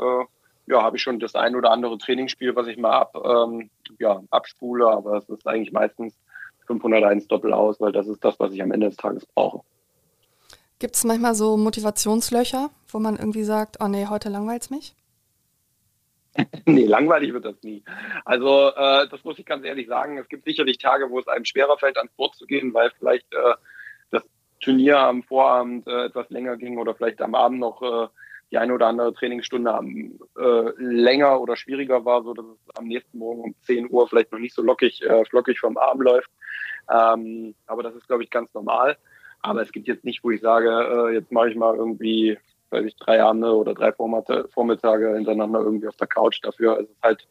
[0.67, 4.23] ja, habe ich schon das ein oder andere Trainingsspiel, was ich mal ab, ähm, ja,
[4.31, 6.17] abspule, aber es ist eigentlich meistens
[6.66, 9.62] 501 Doppel aus, weil das ist das, was ich am Ende des Tages brauche.
[10.79, 14.94] Gibt es manchmal so Motivationslöcher, wo man irgendwie sagt, oh nee, heute langweilt es mich?
[16.66, 17.85] nee, langweilig wird das nie.
[18.24, 20.18] Also äh, das muss ich ganz ehrlich sagen.
[20.18, 23.33] Es gibt sicherlich Tage, wo es einem schwerer fällt, ans Board zu gehen, weil vielleicht
[23.33, 23.55] äh,
[24.11, 24.24] das
[24.61, 28.09] Turnier am Vorabend äh, etwas länger ging oder vielleicht am Abend noch äh,
[28.55, 32.87] die eine oder andere Trainingsstunde am, äh, länger oder schwieriger war, so dass es am
[32.87, 36.31] nächsten Morgen um 10 Uhr vielleicht noch nicht so lockig, äh, flockig vom Arm läuft.
[36.88, 38.97] Ähm, aber das ist, glaube ich, ganz normal.
[39.40, 42.38] Aber es gibt jetzt nicht, wo ich sage, äh, jetzt mache ich mal irgendwie,
[42.71, 46.79] weiß ich, drei Abende oder drei Vormittage hintereinander irgendwie auf der Couch dafür.
[46.79, 47.27] Es ist halt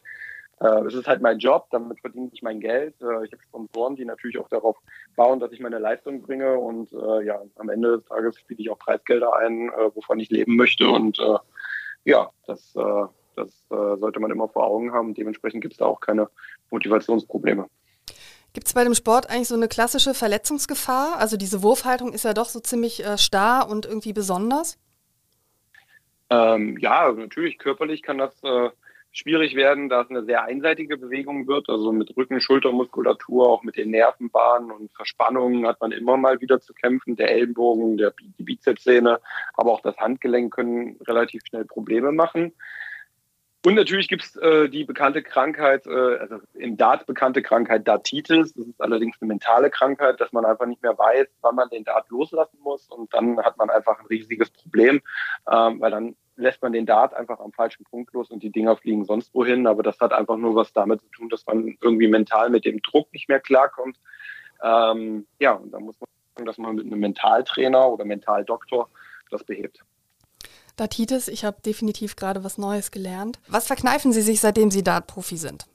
[0.60, 2.94] äh, es ist halt mein Job, damit verdiene ich mein Geld.
[3.00, 4.76] Äh, ich habe Sponsoren, die natürlich auch darauf
[5.16, 6.58] bauen, dass ich meine Leistung bringe.
[6.58, 10.30] Und äh, ja, am Ende des Tages spiele ich auch Preisgelder ein, äh, wovon ich
[10.30, 10.88] leben möchte.
[10.88, 11.38] Und äh,
[12.04, 13.04] ja, das, äh,
[13.36, 15.12] das sollte man immer vor Augen haben.
[15.12, 16.28] Dementsprechend gibt es da auch keine
[16.70, 17.66] Motivationsprobleme.
[18.52, 21.18] Gibt es bei dem Sport eigentlich so eine klassische Verletzungsgefahr?
[21.18, 24.78] Also diese Wurfhaltung ist ja doch so ziemlich starr und irgendwie besonders.
[26.30, 28.40] Ähm, ja, natürlich körperlich kann das
[29.14, 31.70] schwierig werden, da es eine sehr einseitige Bewegung wird.
[31.70, 36.60] Also mit Rücken, Schultermuskulatur, auch mit den Nervenbahnen und Verspannungen hat man immer mal wieder
[36.60, 37.16] zu kämpfen.
[37.16, 39.20] Der Ellenbogen, der, die Bizepssehne,
[39.54, 42.52] aber auch das Handgelenk können relativ schnell Probleme machen.
[43.64, 48.52] Und natürlich gibt es äh, die bekannte Krankheit, äh, also im Dart bekannte Krankheit Dartitis.
[48.52, 51.84] Das ist allerdings eine mentale Krankheit, dass man einfach nicht mehr weiß, wann man den
[51.84, 52.88] Dart loslassen muss.
[52.88, 55.00] Und dann hat man einfach ein riesiges Problem,
[55.50, 58.76] ähm, weil dann lässt man den Dart einfach am falschen Punkt los und die Dinger
[58.76, 59.66] fliegen sonst wohin.
[59.66, 62.80] Aber das hat einfach nur was damit zu tun, dass man irgendwie mental mit dem
[62.82, 63.98] Druck nicht mehr klarkommt.
[64.62, 68.88] Ähm, ja, und da muss man sagen, dass man mit einem Mentaltrainer oder Mentaldoktor
[69.30, 69.84] das behebt.
[70.76, 73.38] Datitis, ich habe definitiv gerade was Neues gelernt.
[73.46, 75.66] Was verkneifen Sie sich, seitdem Sie Dart-Profi sind?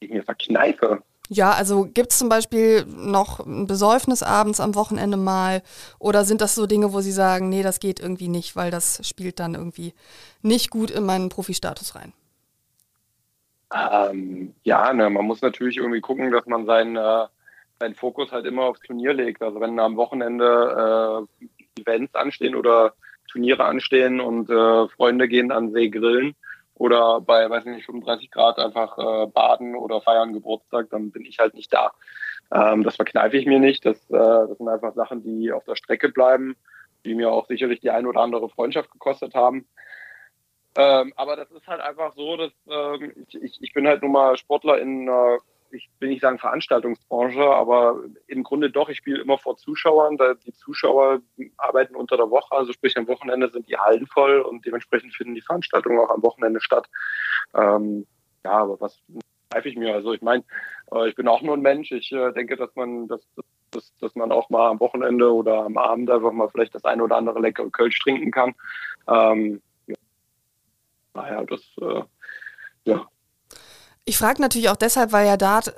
[0.00, 1.02] Ich mir verkneife.
[1.30, 5.62] Ja, also gibt es zum Beispiel noch ein Besäufnis abends am Wochenende mal?
[5.98, 9.06] Oder sind das so Dinge, wo Sie sagen, nee, das geht irgendwie nicht, weil das
[9.06, 9.94] spielt dann irgendwie
[10.42, 12.12] nicht gut in meinen Profi-Status rein?
[13.74, 17.26] Ähm, ja, ne, man muss natürlich irgendwie gucken, dass man seinen, äh,
[17.80, 19.42] seinen Fokus halt immer aufs Turnier legt.
[19.42, 22.92] Also wenn am Wochenende äh, Events anstehen oder
[23.30, 26.36] Turniere anstehen und äh, Freunde gehen an See grillen,
[26.74, 31.38] oder bei, weiß nicht, 35 Grad einfach äh, baden oder feiern Geburtstag, dann bin ich
[31.38, 31.92] halt nicht da.
[32.52, 33.84] Ähm, das verkneife ich mir nicht.
[33.86, 36.56] Das, äh, das sind einfach Sachen, die auf der Strecke bleiben,
[37.04, 39.66] die mir auch sicherlich die ein oder andere Freundschaft gekostet haben.
[40.76, 44.36] Ähm, aber das ist halt einfach so, dass ähm, ich, ich bin halt nun mal
[44.36, 45.38] Sportler in einer
[45.74, 50.16] ich will nicht sagen Veranstaltungsbranche, aber im Grunde doch, ich spiele immer vor Zuschauern.
[50.16, 51.20] Da die Zuschauer
[51.56, 55.34] arbeiten unter der Woche, also sprich am Wochenende sind die Hallen voll und dementsprechend finden
[55.34, 56.88] die Veranstaltungen auch am Wochenende statt.
[57.54, 58.06] Ähm,
[58.44, 59.00] ja, aber was
[59.50, 59.94] greife ich mir?
[59.94, 60.44] Also ich meine,
[60.92, 61.90] äh, ich bin auch nur ein Mensch.
[61.92, 63.26] Ich äh, denke, dass man, dass,
[63.70, 67.02] dass, dass man auch mal am Wochenende oder am Abend einfach mal vielleicht das eine
[67.02, 68.54] oder andere leckere Kölsch trinken kann.
[69.08, 69.94] Ähm, ja.
[71.14, 72.02] Naja, das äh,
[72.84, 73.06] ja,
[74.04, 75.74] ich frage natürlich auch deshalb, weil ja Dart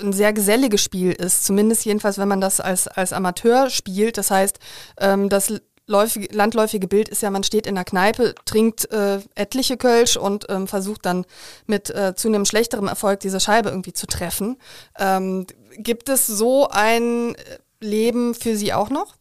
[0.00, 4.18] ein sehr geselliges Spiel ist, zumindest jedenfalls, wenn man das als, als Amateur spielt.
[4.18, 4.58] Das heißt,
[5.00, 5.52] ähm, das
[5.86, 10.46] läufige, landläufige Bild ist ja, man steht in der Kneipe, trinkt äh, etliche Kölsch und
[10.48, 11.24] ähm, versucht dann
[11.66, 14.58] mit äh, zunehmend schlechterem Erfolg diese Scheibe irgendwie zu treffen.
[14.98, 15.46] Ähm,
[15.78, 17.36] gibt es so ein
[17.80, 19.14] Leben für Sie auch noch?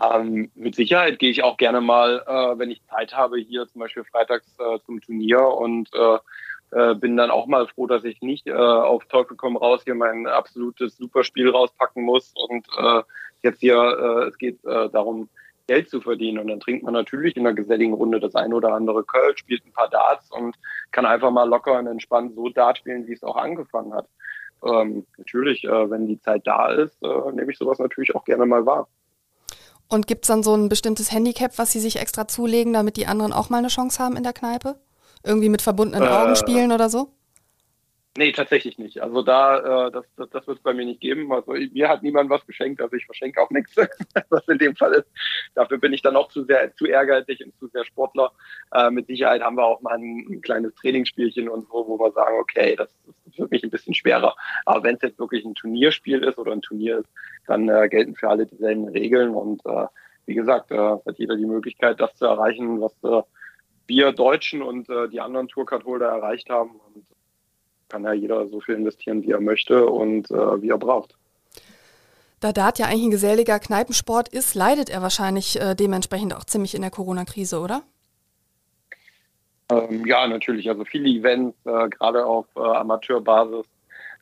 [0.00, 3.80] Ähm, mit Sicherheit gehe ich auch gerne mal, äh, wenn ich Zeit habe, hier zum
[3.80, 6.18] Beispiel freitags äh, zum Turnier und äh,
[6.72, 9.94] äh, bin dann auch mal froh, dass ich nicht äh, auf Teufel komm raus hier
[9.94, 13.02] mein absolutes Superspiel rauspacken muss und äh,
[13.42, 15.28] jetzt hier, äh, es geht äh, darum,
[15.66, 16.38] Geld zu verdienen.
[16.38, 19.64] Und dann trinkt man natürlich in einer geselligen Runde das ein oder andere Köln, spielt
[19.64, 20.56] ein paar Darts und
[20.90, 24.08] kann einfach mal locker und entspannt so Dart spielen, wie es auch angefangen hat.
[24.64, 28.46] Ähm, natürlich, äh, wenn die Zeit da ist, äh, nehme ich sowas natürlich auch gerne
[28.46, 28.88] mal wahr.
[29.88, 33.06] Und gibt es dann so ein bestimmtes Handicap, was Sie sich extra zulegen, damit die
[33.06, 34.76] anderen auch mal eine Chance haben in der Kneipe?
[35.24, 37.12] Irgendwie mit verbundenen äh, Augen spielen oder so?
[38.18, 39.02] Nee, tatsächlich nicht.
[39.02, 41.32] Also da, äh, das, das, das wird es bei mir nicht geben.
[41.32, 43.74] Also mir hat niemand was geschenkt, also ich verschenke auch nichts,
[44.28, 45.08] was in dem Fall ist.
[45.54, 48.32] Dafür bin ich dann auch zu sehr, zu ehrgeizig und zu sehr Sportler.
[48.74, 52.12] Äh, mit Sicherheit haben wir auch mal ein, ein, kleines Trainingsspielchen und so, wo wir
[52.12, 54.36] sagen, okay, das, das wird mich ein bisschen schwerer.
[54.66, 57.08] Aber wenn es jetzt wirklich ein Turnierspiel ist oder ein Turnier ist,
[57.46, 59.86] dann äh, gelten für alle dieselben Regeln und äh,
[60.26, 63.22] wie gesagt, äh, hat jeder die Möglichkeit, das zu erreichen, was äh,
[63.86, 66.70] wir Deutschen und äh, die anderen Tourcard-Holder erreicht haben.
[66.70, 67.06] Und
[67.92, 71.14] kann ja jeder so viel investieren, wie er möchte und äh, wie er braucht.
[72.40, 76.74] Da Dart ja eigentlich ein geselliger Kneipensport ist, leidet er wahrscheinlich äh, dementsprechend auch ziemlich
[76.74, 77.82] in der Corona-Krise, oder?
[79.70, 80.68] Ähm, ja, natürlich.
[80.68, 83.66] Also viele Events, äh, gerade auf äh, Amateurbasis,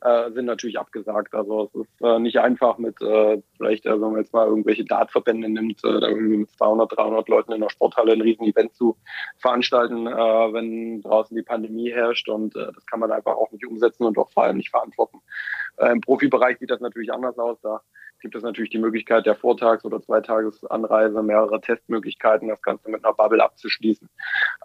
[0.02, 1.34] äh, sind natürlich abgesagt.
[1.34, 4.84] Also es ist äh, nicht einfach mit, äh, vielleicht, äh, wenn man jetzt mal irgendwelche
[4.84, 8.96] Dartverbände nimmt, äh, da irgendwie mit 200, 300 Leuten in der Sporthalle ein Riesen-Event zu
[9.38, 13.66] veranstalten, äh, wenn draußen die Pandemie herrscht und äh, das kann man einfach auch nicht
[13.66, 15.18] umsetzen und auch vor allem nicht verantworten.
[15.76, 17.58] Äh, Im Profibereich sieht das natürlich anders aus.
[17.62, 17.82] Da
[18.20, 23.14] gibt es natürlich die Möglichkeit der Vortags- oder Zweitagesanreise, mehrere Testmöglichkeiten, das Ganze mit einer
[23.14, 24.08] Bubble abzuschließen.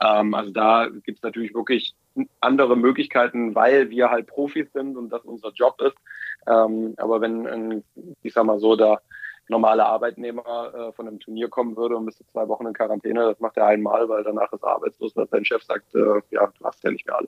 [0.01, 1.95] Ähm, also da gibt es natürlich wirklich
[2.41, 5.97] andere Möglichkeiten, weil wir halt Profis sind und das unser Job ist.
[6.47, 7.83] Ähm, aber wenn,
[8.21, 9.01] ich sag mal so, der
[9.47, 13.39] normale Arbeitnehmer äh, von einem Turnier kommen würde und müsste zwei Wochen in Quarantäne, das
[13.39, 16.65] macht er einmal, weil danach ist er arbeitslos, weil sein Chef sagt, äh, ja, du
[16.65, 17.27] hast ja nicht mehr alle.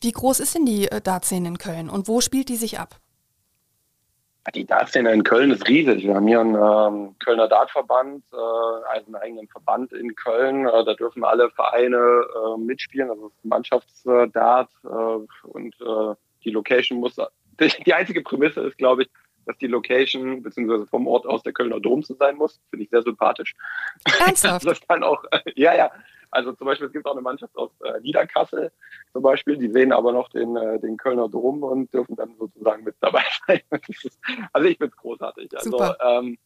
[0.00, 2.96] Wie groß ist denn die äh, Dartszene in Köln und wo spielt die sich ab?
[4.54, 6.02] Die Dartszene in Köln ist riesig.
[6.02, 10.66] Wir haben hier einen ähm, Kölner Dartverband, äh, also einen eigenen Verband in Köln.
[10.66, 14.88] Äh, da dürfen alle Vereine äh, mitspielen, also Mannschaftsdart äh,
[15.46, 16.14] und äh,
[16.44, 17.16] die Location muss.
[17.86, 19.10] Die einzige Prämisse ist, glaube ich,
[19.46, 22.60] dass die Location beziehungsweise vom Ort aus der Kölner Dom zu sein muss.
[22.70, 23.54] Finde ich sehr sympathisch.
[24.24, 24.66] Ernsthaft?
[24.66, 25.22] das kann auch,
[25.54, 25.90] ja, ja.
[26.32, 28.72] Also zum Beispiel, es gibt auch eine Mannschaft aus äh, Niederkassel
[29.12, 32.84] zum Beispiel, die sehen aber noch den, äh, den Kölner Dom und dürfen dann sozusagen
[32.84, 33.60] mit dabei sein.
[34.52, 35.50] also ich finde es großartig.
[35.56, 36.38] Also ähm,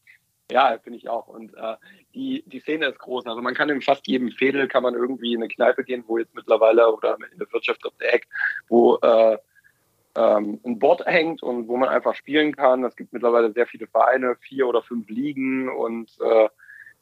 [0.51, 1.29] ja, finde ich auch.
[1.29, 1.77] Und äh,
[2.15, 3.27] die, die Szene ist groß.
[3.27, 6.19] Also man kann in fast jedem Fädel kann man irgendwie in eine Kneipe gehen, wo
[6.19, 8.29] jetzt mittlerweile oder in der Wirtschaft auf der Eck,
[8.69, 9.39] wo äh,
[10.17, 12.85] ähm, ein Board hängt und wo man einfach spielen kann.
[12.85, 16.49] Es gibt mittlerweile sehr viele Vereine, vier oder fünf Ligen und äh,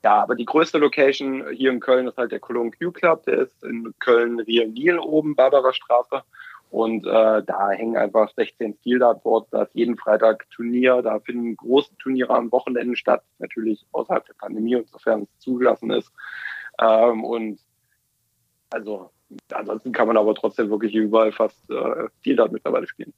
[0.04, 3.38] ja, aber die größte Location hier in Köln ist halt der Cologne Q Club, der
[3.38, 6.22] ist in Köln Riel Nil oben, Barbara Straße.
[6.70, 11.96] Und äh, da hängen einfach 16 Stildartboards, da ist jeden Freitag Turnier, da finden große
[11.98, 16.12] Turniere am Wochenende statt, natürlich außerhalb der Pandemie, insofern es zugelassen ist.
[16.78, 17.60] Ähm, und
[18.70, 19.10] also
[19.52, 23.14] ansonsten kann man aber trotzdem wirklich überall fast äh, Stilldart mittlerweile spielen.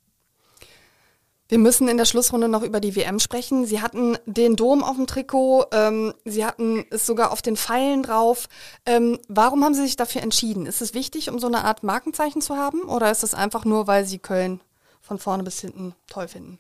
[1.49, 3.67] Wir müssen in der Schlussrunde noch über die WM sprechen.
[3.67, 8.03] Sie hatten den Dom auf dem Trikot, ähm, Sie hatten es sogar auf den Pfeilen
[8.03, 8.49] drauf.
[8.85, 10.67] Ähm, warum haben Sie sich dafür entschieden?
[10.67, 13.87] Ist es wichtig, um so eine Art Markenzeichen zu haben oder ist es einfach nur,
[13.87, 14.61] weil Sie Köln
[15.01, 16.59] von vorne bis hinten toll finden?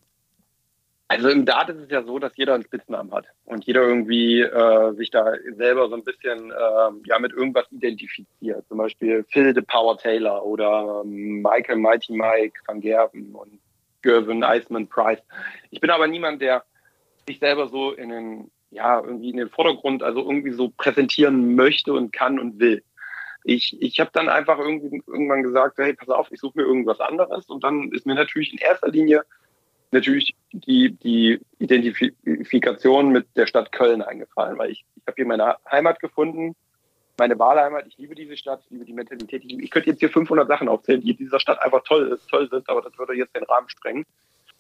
[1.09, 4.41] Also im Dart ist es ja so, dass jeder einen Spitznamen hat und jeder irgendwie
[4.41, 8.65] äh, sich da selber so ein bisschen äh, ja mit irgendwas identifiziert.
[8.69, 13.61] Zum Beispiel Phil the Power Taylor oder ähm, Michael Mighty Mike van Gerven und
[14.07, 15.21] Gervin Iceman Price.
[15.71, 16.65] Ich bin aber niemand, der
[17.27, 21.93] sich selber so in den ja irgendwie in den Vordergrund also irgendwie so präsentieren möchte
[21.93, 22.83] und kann und will.
[23.43, 27.01] Ich, ich habe dann einfach irgendwie irgendwann gesagt, hey, pass auf, ich suche mir irgendwas
[27.01, 29.23] anderes und dann ist mir natürlich in erster Linie
[29.93, 35.57] natürlich die, die Identifikation mit der Stadt Köln eingefallen, weil ich, ich habe hier meine
[35.71, 36.57] Heimat gefunden,
[37.19, 37.87] meine Wahlheimat.
[37.87, 39.45] Ich liebe diese Stadt, ich liebe die Mentalität.
[39.45, 42.49] Ich, ich könnte jetzt hier 500 Sachen aufzählen, die in dieser Stadt einfach toll, toll
[42.51, 44.05] sind, aber das würde jetzt den Rahmen sprengen.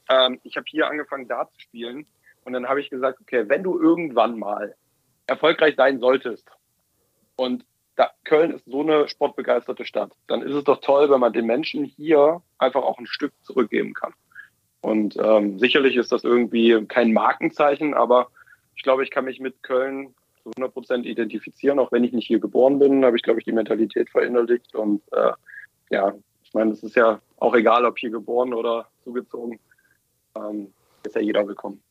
[0.08, 2.06] Ähm, ich habe hier angefangen, da zu spielen
[2.44, 4.74] und dann habe ich gesagt, okay, wenn du irgendwann mal
[5.26, 6.48] erfolgreich sein solltest
[7.36, 7.64] und
[7.96, 11.46] da, Köln ist so eine sportbegeisterte Stadt, dann ist es doch toll, wenn man den
[11.46, 14.12] Menschen hier einfach auch ein Stück zurückgeben kann.
[14.82, 18.28] Und ähm, sicherlich ist das irgendwie kein Markenzeichen, aber
[18.76, 20.14] ich glaube, ich kann mich mit Köln
[20.46, 23.44] zu 100 Prozent identifizieren, auch wenn ich nicht hier geboren bin, habe ich, glaube ich,
[23.44, 24.74] die Mentalität verinnerlicht.
[24.76, 25.32] Und äh,
[25.90, 29.58] ja, ich meine, es ist ja auch egal, ob hier geboren oder zugezogen,
[30.36, 30.72] ähm,
[31.04, 31.82] ist ja jeder willkommen.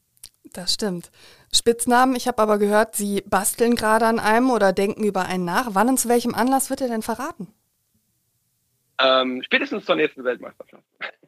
[0.54, 1.12] Das stimmt.
[1.52, 5.70] Spitznamen, ich habe aber gehört, Sie basteln gerade an einem oder denken über einen nach.
[5.74, 7.48] Wann und zu welchem Anlass wird er denn verraten?
[9.04, 10.86] Ähm, spätestens zur nächsten Weltmeisterschaft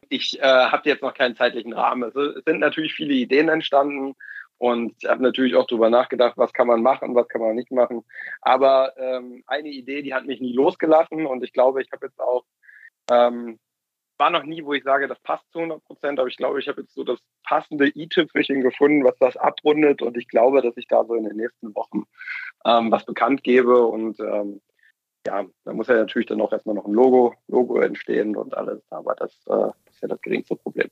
[0.08, 2.04] ich äh, habe jetzt noch keinen zeitlichen Rahmen.
[2.04, 4.14] Also, es sind natürlich viele Ideen entstanden
[4.58, 7.70] und ich habe natürlich auch darüber nachgedacht, was kann man machen, was kann man nicht
[7.70, 8.04] machen.
[8.42, 12.20] Aber ähm, eine Idee, die hat mich nie losgelassen und ich glaube, ich habe jetzt
[12.20, 12.44] auch,
[13.10, 13.58] ähm,
[14.18, 16.66] war noch nie, wo ich sage, das passt zu 100 Prozent, aber ich glaube, ich
[16.66, 20.88] habe jetzt so das passende i-Tüpfelchen gefunden, was das abrundet und ich glaube, dass ich
[20.88, 22.02] da so in den nächsten Wochen
[22.64, 24.60] ähm, was bekannt gebe und ähm,
[25.24, 28.82] ja, da muss ja natürlich dann auch erstmal noch ein Logo, Logo entstehen und alles,
[28.90, 30.87] aber das äh, ist ja das geringste Problem.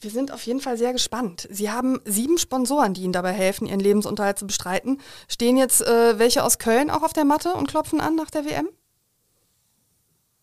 [0.00, 1.46] Wir sind auf jeden Fall sehr gespannt.
[1.50, 4.98] Sie haben sieben Sponsoren, die Ihnen dabei helfen, Ihren Lebensunterhalt zu bestreiten.
[5.28, 8.46] Stehen jetzt äh, welche aus Köln auch auf der Matte und klopfen an nach der
[8.46, 8.68] WM?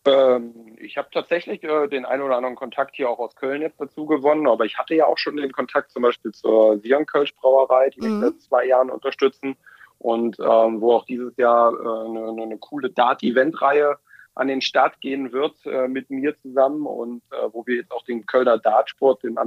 [0.06, 3.80] Ähm, ich habe tatsächlich äh, den einen oder anderen Kontakt hier auch aus Köln jetzt
[3.80, 7.34] dazu gewonnen, aber ich hatte ja auch schon den Kontakt zum Beispiel zur Sion Kölsch
[7.34, 8.20] Brauerei, die mich mhm.
[8.20, 9.56] seit zwei Jahren unterstützen
[9.98, 13.98] und ähm, wo auch dieses Jahr äh, eine, eine coole Dart-Event-Reihe
[14.38, 18.04] an den Start gehen wird äh, mit mir zusammen und äh, wo wir jetzt auch
[18.04, 19.38] den Kölner Dartsport, dem,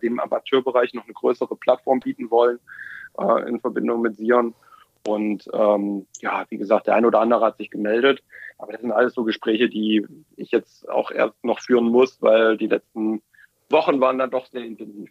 [0.00, 2.60] dem Amateurbereich noch eine größere Plattform bieten wollen
[3.18, 4.54] äh, in Verbindung mit Sion.
[5.04, 8.22] Und ähm, ja, wie gesagt, der ein oder andere hat sich gemeldet.
[8.58, 12.56] Aber das sind alles so Gespräche, die ich jetzt auch erst noch führen muss, weil
[12.56, 13.22] die letzten
[13.68, 15.10] Wochen waren dann doch sehr intensiv.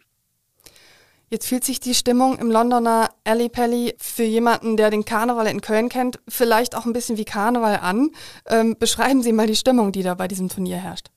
[1.28, 5.60] Jetzt fühlt sich die Stimmung im Londoner Alley Pally für jemanden, der den Karneval in
[5.60, 8.10] Köln kennt, vielleicht auch ein bisschen wie Karneval an.
[8.48, 11.08] Ähm, beschreiben Sie mal die Stimmung, die da bei diesem Turnier herrscht.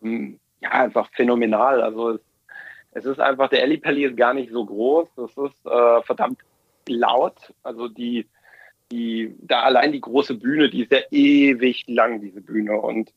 [0.00, 1.82] Hm, ja, einfach phänomenal.
[1.82, 2.20] Also es,
[2.92, 5.08] es ist einfach, der Alley Pally ist gar nicht so groß.
[5.18, 6.38] Es ist äh, verdammt
[6.88, 7.52] laut.
[7.62, 8.26] Also die,
[8.90, 12.80] die, da allein die große Bühne, die ist ja ewig lang, diese Bühne.
[12.80, 13.12] Und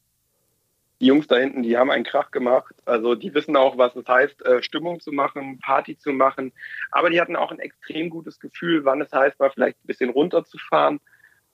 [1.01, 2.73] die Jungs da hinten, die haben einen Krach gemacht.
[2.85, 6.53] Also die wissen auch, was es heißt, äh, Stimmung zu machen, Party zu machen.
[6.91, 10.09] Aber die hatten auch ein extrem gutes Gefühl, wann es heißt, mal vielleicht ein bisschen
[10.09, 11.01] runterzufahren.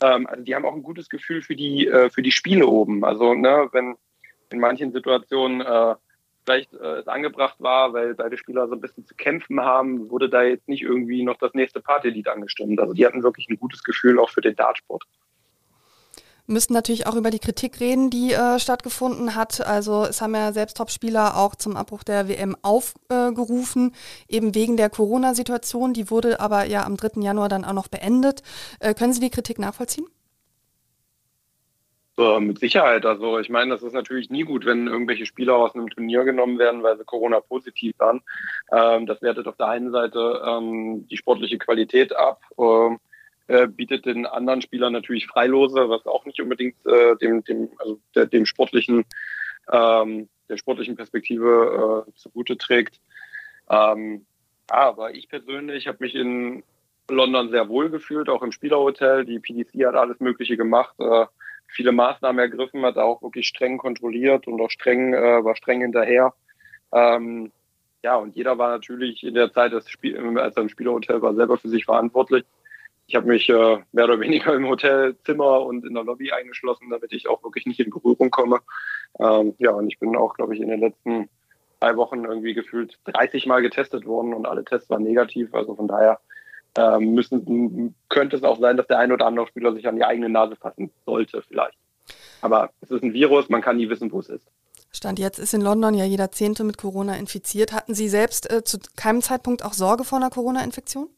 [0.02, 3.04] Ähm, also die haben auch ein gutes Gefühl für die, äh, für die Spiele oben.
[3.04, 3.96] Also ne, wenn
[4.52, 5.96] in manchen Situationen äh,
[6.44, 10.30] vielleicht äh, es angebracht war, weil beide Spieler so ein bisschen zu kämpfen haben, wurde
[10.30, 12.80] da jetzt nicht irgendwie noch das nächste Partylied angestimmt.
[12.80, 15.04] Also die hatten wirklich ein gutes Gefühl auch für den Dartsport
[16.52, 19.66] müssten natürlich auch über die Kritik reden, die äh, stattgefunden hat.
[19.66, 23.94] Also es haben ja selbst Topspieler auch zum Abbruch der WM aufgerufen,
[24.28, 25.94] eben wegen der Corona-Situation.
[25.94, 27.22] Die wurde aber ja am 3.
[27.22, 28.44] Januar dann auch noch beendet.
[28.80, 30.06] Äh, können Sie die Kritik nachvollziehen?
[32.40, 33.06] mit Sicherheit.
[33.06, 36.60] Also ich meine, das ist natürlich nie gut, wenn irgendwelche Spieler aus einem Turnier genommen
[36.60, 38.22] werden, weil sie Corona-positiv waren.
[38.72, 42.42] Ähm, das wertet auf der einen Seite ähm, die sportliche Qualität ab.
[43.52, 48.00] Äh, bietet den anderen Spielern natürlich Freilose, was auch nicht unbedingt äh, dem, dem, also
[48.16, 49.04] der, dem sportlichen,
[49.70, 53.02] ähm, der sportlichen Perspektive äh, zugute trägt.
[53.70, 54.26] Ähm,
[54.70, 56.64] aber ich persönlich habe mich in
[57.10, 59.26] London sehr wohl gefühlt, auch im Spielerhotel.
[59.26, 61.26] Die PDC hat alles Mögliche gemacht, äh,
[61.68, 66.34] viele Maßnahmen ergriffen, hat auch wirklich streng kontrolliert und auch streng, äh, war streng hinterher.
[66.94, 67.52] Ähm,
[68.02, 71.68] ja, und jeder war natürlich in der Zeit, als er im Spielerhotel war, selber für
[71.68, 72.46] sich verantwortlich.
[73.12, 77.12] Ich habe mich äh, mehr oder weniger im Hotelzimmer und in der Lobby eingeschlossen, damit
[77.12, 78.60] ich auch wirklich nicht in Berührung komme.
[79.20, 81.28] Ähm, ja, und ich bin auch, glaube ich, in den letzten
[81.82, 85.54] drei Wochen irgendwie gefühlt 30 Mal getestet worden und alle Tests waren negativ.
[85.54, 86.22] Also von daher
[86.78, 90.06] ähm, müssen, könnte es auch sein, dass der ein oder andere Spieler sich an die
[90.06, 91.78] eigene Nase fassen sollte, vielleicht.
[92.40, 94.48] Aber es ist ein Virus, man kann nie wissen, wo es ist.
[94.94, 97.74] Stand jetzt ist in London ja jeder Zehnte mit Corona infiziert.
[97.74, 101.10] Hatten Sie selbst äh, zu keinem Zeitpunkt auch Sorge vor einer Corona-Infektion?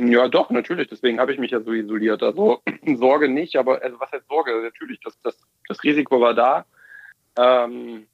[0.00, 0.88] Ja, doch, natürlich.
[0.88, 2.22] Deswegen habe ich mich ja so isoliert.
[2.22, 2.62] Also
[2.96, 4.60] Sorge nicht, aber also was heißt Sorge?
[4.62, 5.36] Natürlich, das, das,
[5.68, 6.66] das Risiko war da.
[7.38, 8.06] Ähm,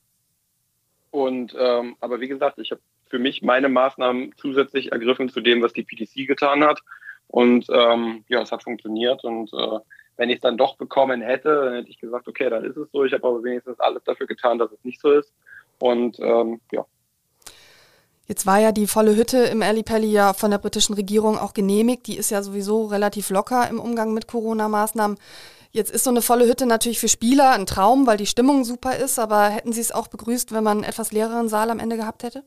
[1.10, 5.62] und ähm, aber wie gesagt, ich habe für mich meine Maßnahmen zusätzlich ergriffen zu dem,
[5.62, 6.80] was die PDC getan hat.
[7.28, 9.24] Und ähm, ja, es hat funktioniert.
[9.24, 9.78] Und äh,
[10.16, 12.90] wenn ich es dann doch bekommen hätte, dann hätte ich gesagt, okay, dann ist es
[12.92, 13.04] so.
[13.04, 15.32] Ich habe aber wenigstens alles dafür getan, dass es nicht so ist.
[15.78, 16.84] Und ähm, ja,
[18.30, 22.06] Jetzt war ja die volle Hütte im Ali ja von der britischen Regierung auch genehmigt.
[22.06, 25.18] Die ist ja sowieso relativ locker im Umgang mit Corona-Maßnahmen.
[25.72, 28.96] Jetzt ist so eine volle Hütte natürlich für Spieler ein Traum, weil die Stimmung super
[28.96, 29.18] ist.
[29.18, 32.22] Aber hätten Sie es auch begrüßt, wenn man einen etwas leereren Saal am Ende gehabt
[32.22, 32.44] hätte?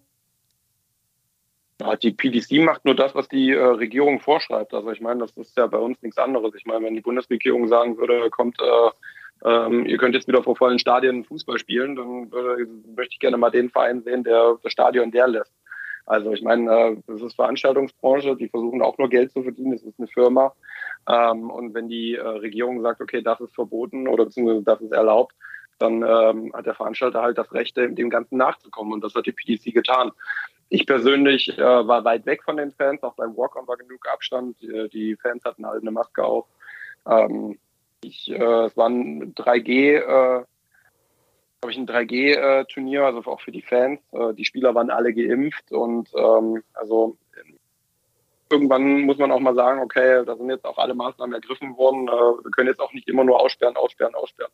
[2.02, 4.74] Die PDC macht nur das, was die äh, Regierung vorschreibt.
[4.74, 6.56] Also ich meine, das ist ja bei uns nichts anderes.
[6.56, 10.56] Ich meine, wenn die Bundesregierung sagen würde, kommt, äh, ähm, ihr könnt jetzt wieder vor
[10.56, 12.66] vollen Stadien Fußball spielen, dann äh,
[12.96, 15.52] möchte ich gerne mal den Verein sehen, der das Stadion leer lässt.
[16.06, 19.84] Also ich meine, äh, das ist Veranstaltungsbranche, die versuchen auch nur Geld zu verdienen, das
[19.84, 20.54] ist eine Firma.
[21.08, 24.92] Ähm, und wenn die äh, Regierung sagt, okay, das ist verboten oder beziehungsweise das ist
[24.92, 25.36] erlaubt,
[25.80, 28.94] dann ähm, hat der Veranstalter halt das Recht, dem Ganzen nachzukommen.
[28.94, 30.12] Und das hat die PDC getan.
[30.70, 34.60] Ich persönlich äh, war weit weg von den Fans, auch beim Walk-On war genug Abstand.
[34.62, 36.48] Die, die, Fans hatten halt eine Maske auf.
[37.08, 37.60] Ähm,
[38.04, 40.44] ich, äh, es waren 3G, äh,
[41.64, 44.00] habe ich ein 3G-Turnier, also auch für die Fans.
[44.12, 47.18] Äh, die Spieler waren alle geimpft und ähm, also
[48.52, 52.08] irgendwann muss man auch mal sagen, okay, da sind jetzt auch alle Maßnahmen ergriffen worden.
[52.08, 54.52] Äh, wir können jetzt auch nicht immer nur aussperren, aussperren, aussperren.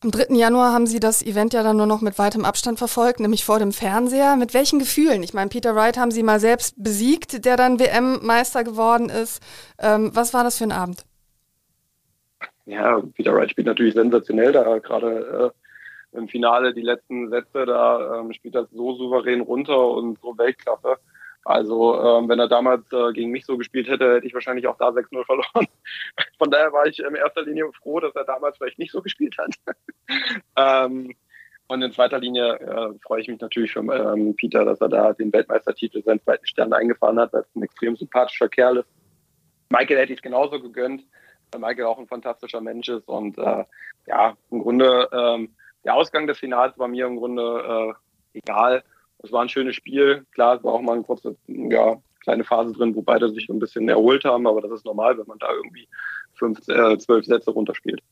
[0.00, 0.34] Am 3.
[0.34, 3.58] Januar haben Sie das Event ja dann nur noch mit weitem Abstand verfolgt, nämlich vor
[3.58, 4.36] dem Fernseher.
[4.36, 5.22] Mit welchen Gefühlen?
[5.22, 9.42] Ich meine, Peter Wright haben Sie mal selbst besiegt, der dann WM-Meister geworden ist.
[9.80, 11.04] Ähm, was war das für ein Abend?
[12.68, 15.57] ja, Peter Wright spielt natürlich sensationell da gerade äh,
[16.12, 20.96] im Finale die letzten Sätze, da ähm, spielt er so souverän runter und so Weltklasse.
[21.44, 24.76] Also ähm, wenn er damals äh, gegen mich so gespielt hätte, hätte ich wahrscheinlich auch
[24.76, 25.66] da 6-0 verloren.
[26.38, 29.36] Von daher war ich in erster Linie froh, dass er damals vielleicht nicht so gespielt
[29.38, 29.54] hat.
[30.56, 31.14] ähm,
[31.68, 35.12] und in zweiter Linie äh, freue ich mich natürlich für ähm, Peter, dass er da
[35.12, 38.88] den Weltmeistertitel, seinen zweiten Stern eingefahren hat, weil es ein extrem sympathischer Kerl ist.
[39.68, 41.04] Michael hätte ich es genauso gegönnt.
[41.56, 43.06] Michael auch ein fantastischer Mensch ist.
[43.08, 43.64] Und äh,
[44.06, 45.54] ja, im Grunde, ähm,
[45.88, 47.94] der Ausgang des Finals war mir im Grunde
[48.34, 48.84] äh, egal.
[49.22, 50.26] Es war ein schönes Spiel.
[50.32, 53.58] Klar, es war auch mal eine kurze, ja, kleine Phase drin, wo beide sich ein
[53.58, 55.88] bisschen erholt haben, aber das ist normal, wenn man da irgendwie
[56.34, 58.02] fünf, äh, zwölf Sätze runterspielt.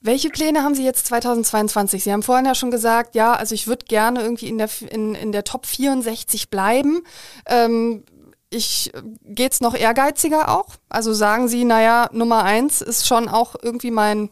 [0.00, 2.04] Welche Pläne haben Sie jetzt 2022?
[2.04, 5.14] Sie haben vorhin ja schon gesagt, ja, also ich würde gerne irgendwie in der, in,
[5.14, 7.02] in der Top 64 bleiben.
[7.46, 8.02] Ähm,
[8.48, 8.92] ich
[9.24, 10.76] geht's noch ehrgeiziger auch?
[10.88, 14.30] Also sagen Sie, naja, Nummer eins ist schon auch irgendwie mein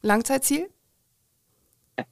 [0.00, 0.70] Langzeitziel?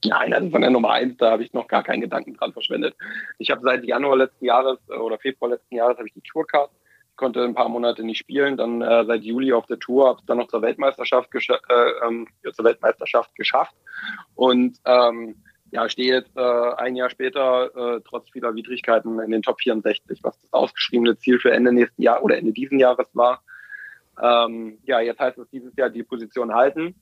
[0.05, 2.97] Nein, also von der Nummer eins, da habe ich noch gar keinen Gedanken dran verschwendet.
[3.39, 6.71] Ich habe seit Januar letzten Jahres äh, oder Februar letzten Jahres habe ich die Tourcard.
[7.17, 10.27] Konnte ein paar Monate nicht spielen, dann äh, seit Juli auf der Tour, habe es
[10.27, 13.75] dann noch zur Weltmeisterschaft, äh, ähm, zur Weltmeisterschaft geschafft.
[14.35, 15.37] Und ähm,
[15.71, 20.21] ja, stehe jetzt äh, ein Jahr später äh, trotz vieler Widrigkeiten in den Top 64,
[20.23, 23.43] was das ausgeschriebene Ziel für Ende nächsten Jahr oder Ende diesen Jahres war.
[24.23, 26.95] Ähm, ja, jetzt heißt es dieses Jahr die Position halten.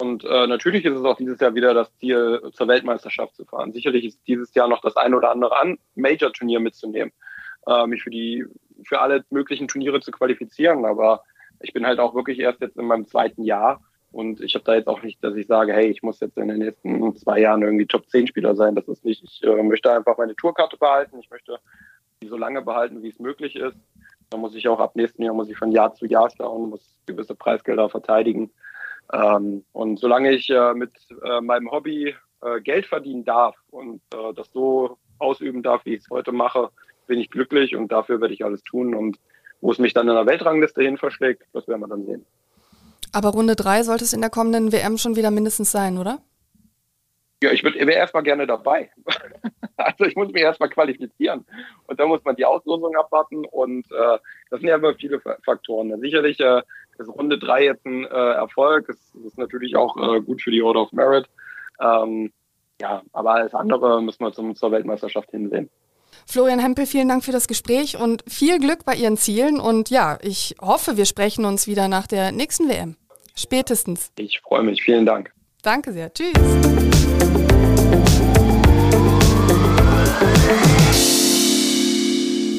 [0.00, 3.72] Und äh, natürlich ist es auch dieses Jahr wieder das Ziel, zur Weltmeisterschaft zu fahren.
[3.72, 7.12] Sicherlich ist dieses Jahr noch das ein oder andere an Major-Turnier mitzunehmen,
[7.66, 8.46] äh, mich für die
[8.86, 10.86] für alle möglichen Turniere zu qualifizieren.
[10.86, 11.22] Aber
[11.60, 13.82] ich bin halt auch wirklich erst jetzt in meinem zweiten Jahr
[14.12, 16.48] und ich habe da jetzt auch nicht, dass ich sage, hey, ich muss jetzt in
[16.48, 18.74] den nächsten zwei Jahren irgendwie Top-10-Spieler sein.
[18.74, 21.18] Das ist nicht, ich äh, möchte einfach meine Tourkarte behalten.
[21.20, 21.58] Ich möchte
[22.22, 23.76] die so lange behalten, wie es möglich ist.
[24.30, 26.96] Da muss ich auch ab nächsten Jahr, muss ich von Jahr zu Jahr schauen, muss
[27.06, 28.50] gewisse Preisgelder verteidigen.
[29.12, 30.92] Ähm, und solange ich äh, mit
[31.24, 36.02] äh, meinem Hobby äh, Geld verdienen darf und äh, das so ausüben darf, wie ich
[36.02, 36.70] es heute mache,
[37.06, 38.94] bin ich glücklich und dafür werde ich alles tun.
[38.94, 39.18] Und
[39.60, 42.24] wo es mich dann in der Weltrangliste hin verschlägt, das werden wir dann sehen.
[43.12, 46.20] Aber Runde 3 sollte es in der kommenden WM schon wieder mindestens sein, oder?
[47.42, 48.90] Ja, ich wäre erstmal gerne dabei.
[49.76, 51.46] also ich muss mich erstmal qualifizieren.
[51.86, 53.46] Und dann muss man die Auslosung abwarten.
[53.46, 54.18] Und äh,
[54.50, 55.98] das sind ja immer viele Faktoren.
[56.00, 56.62] Sicherlich äh,
[56.98, 58.86] ist Runde 3 jetzt ein äh, Erfolg.
[58.86, 61.26] Das ist natürlich auch äh, gut für die Order of Merit.
[61.80, 62.32] Ähm,
[62.80, 65.70] ja, aber alles andere müssen wir zum, zur Weltmeisterschaft hinsehen.
[66.26, 69.60] Florian Hempel, vielen Dank für das Gespräch und viel Glück bei Ihren Zielen.
[69.60, 72.96] Und ja, ich hoffe, wir sprechen uns wieder nach der nächsten WM.
[73.34, 74.12] Spätestens.
[74.16, 74.82] Ich freue mich.
[74.82, 75.32] Vielen Dank.
[75.62, 76.12] Danke sehr.
[76.12, 76.32] Tschüss.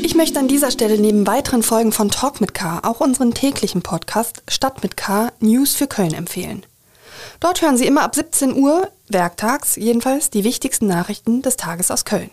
[0.04, 3.82] Ich möchte an dieser Stelle neben weiteren Folgen von Talk mit K auch unseren täglichen
[3.82, 6.64] Podcast Stadt mit K News für Köln empfehlen.
[7.40, 12.06] Dort hören Sie immer ab 17 Uhr, werktags jedenfalls, die wichtigsten Nachrichten des Tages aus
[12.06, 12.30] Köln.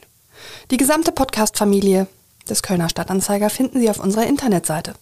[0.71, 2.09] Die gesamte Podcast-Familie
[2.49, 4.95] des Kölner Stadtanzeiger finden Sie auf unserer Internetseite.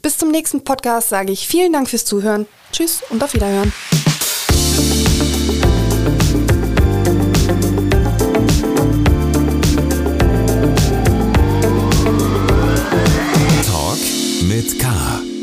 [0.00, 2.46] Bis zum nächsten Podcast sage ich vielen Dank fürs Zuhören.
[2.72, 3.74] Tschüss und auf Wiederhören.
[14.56, 15.35] mit K.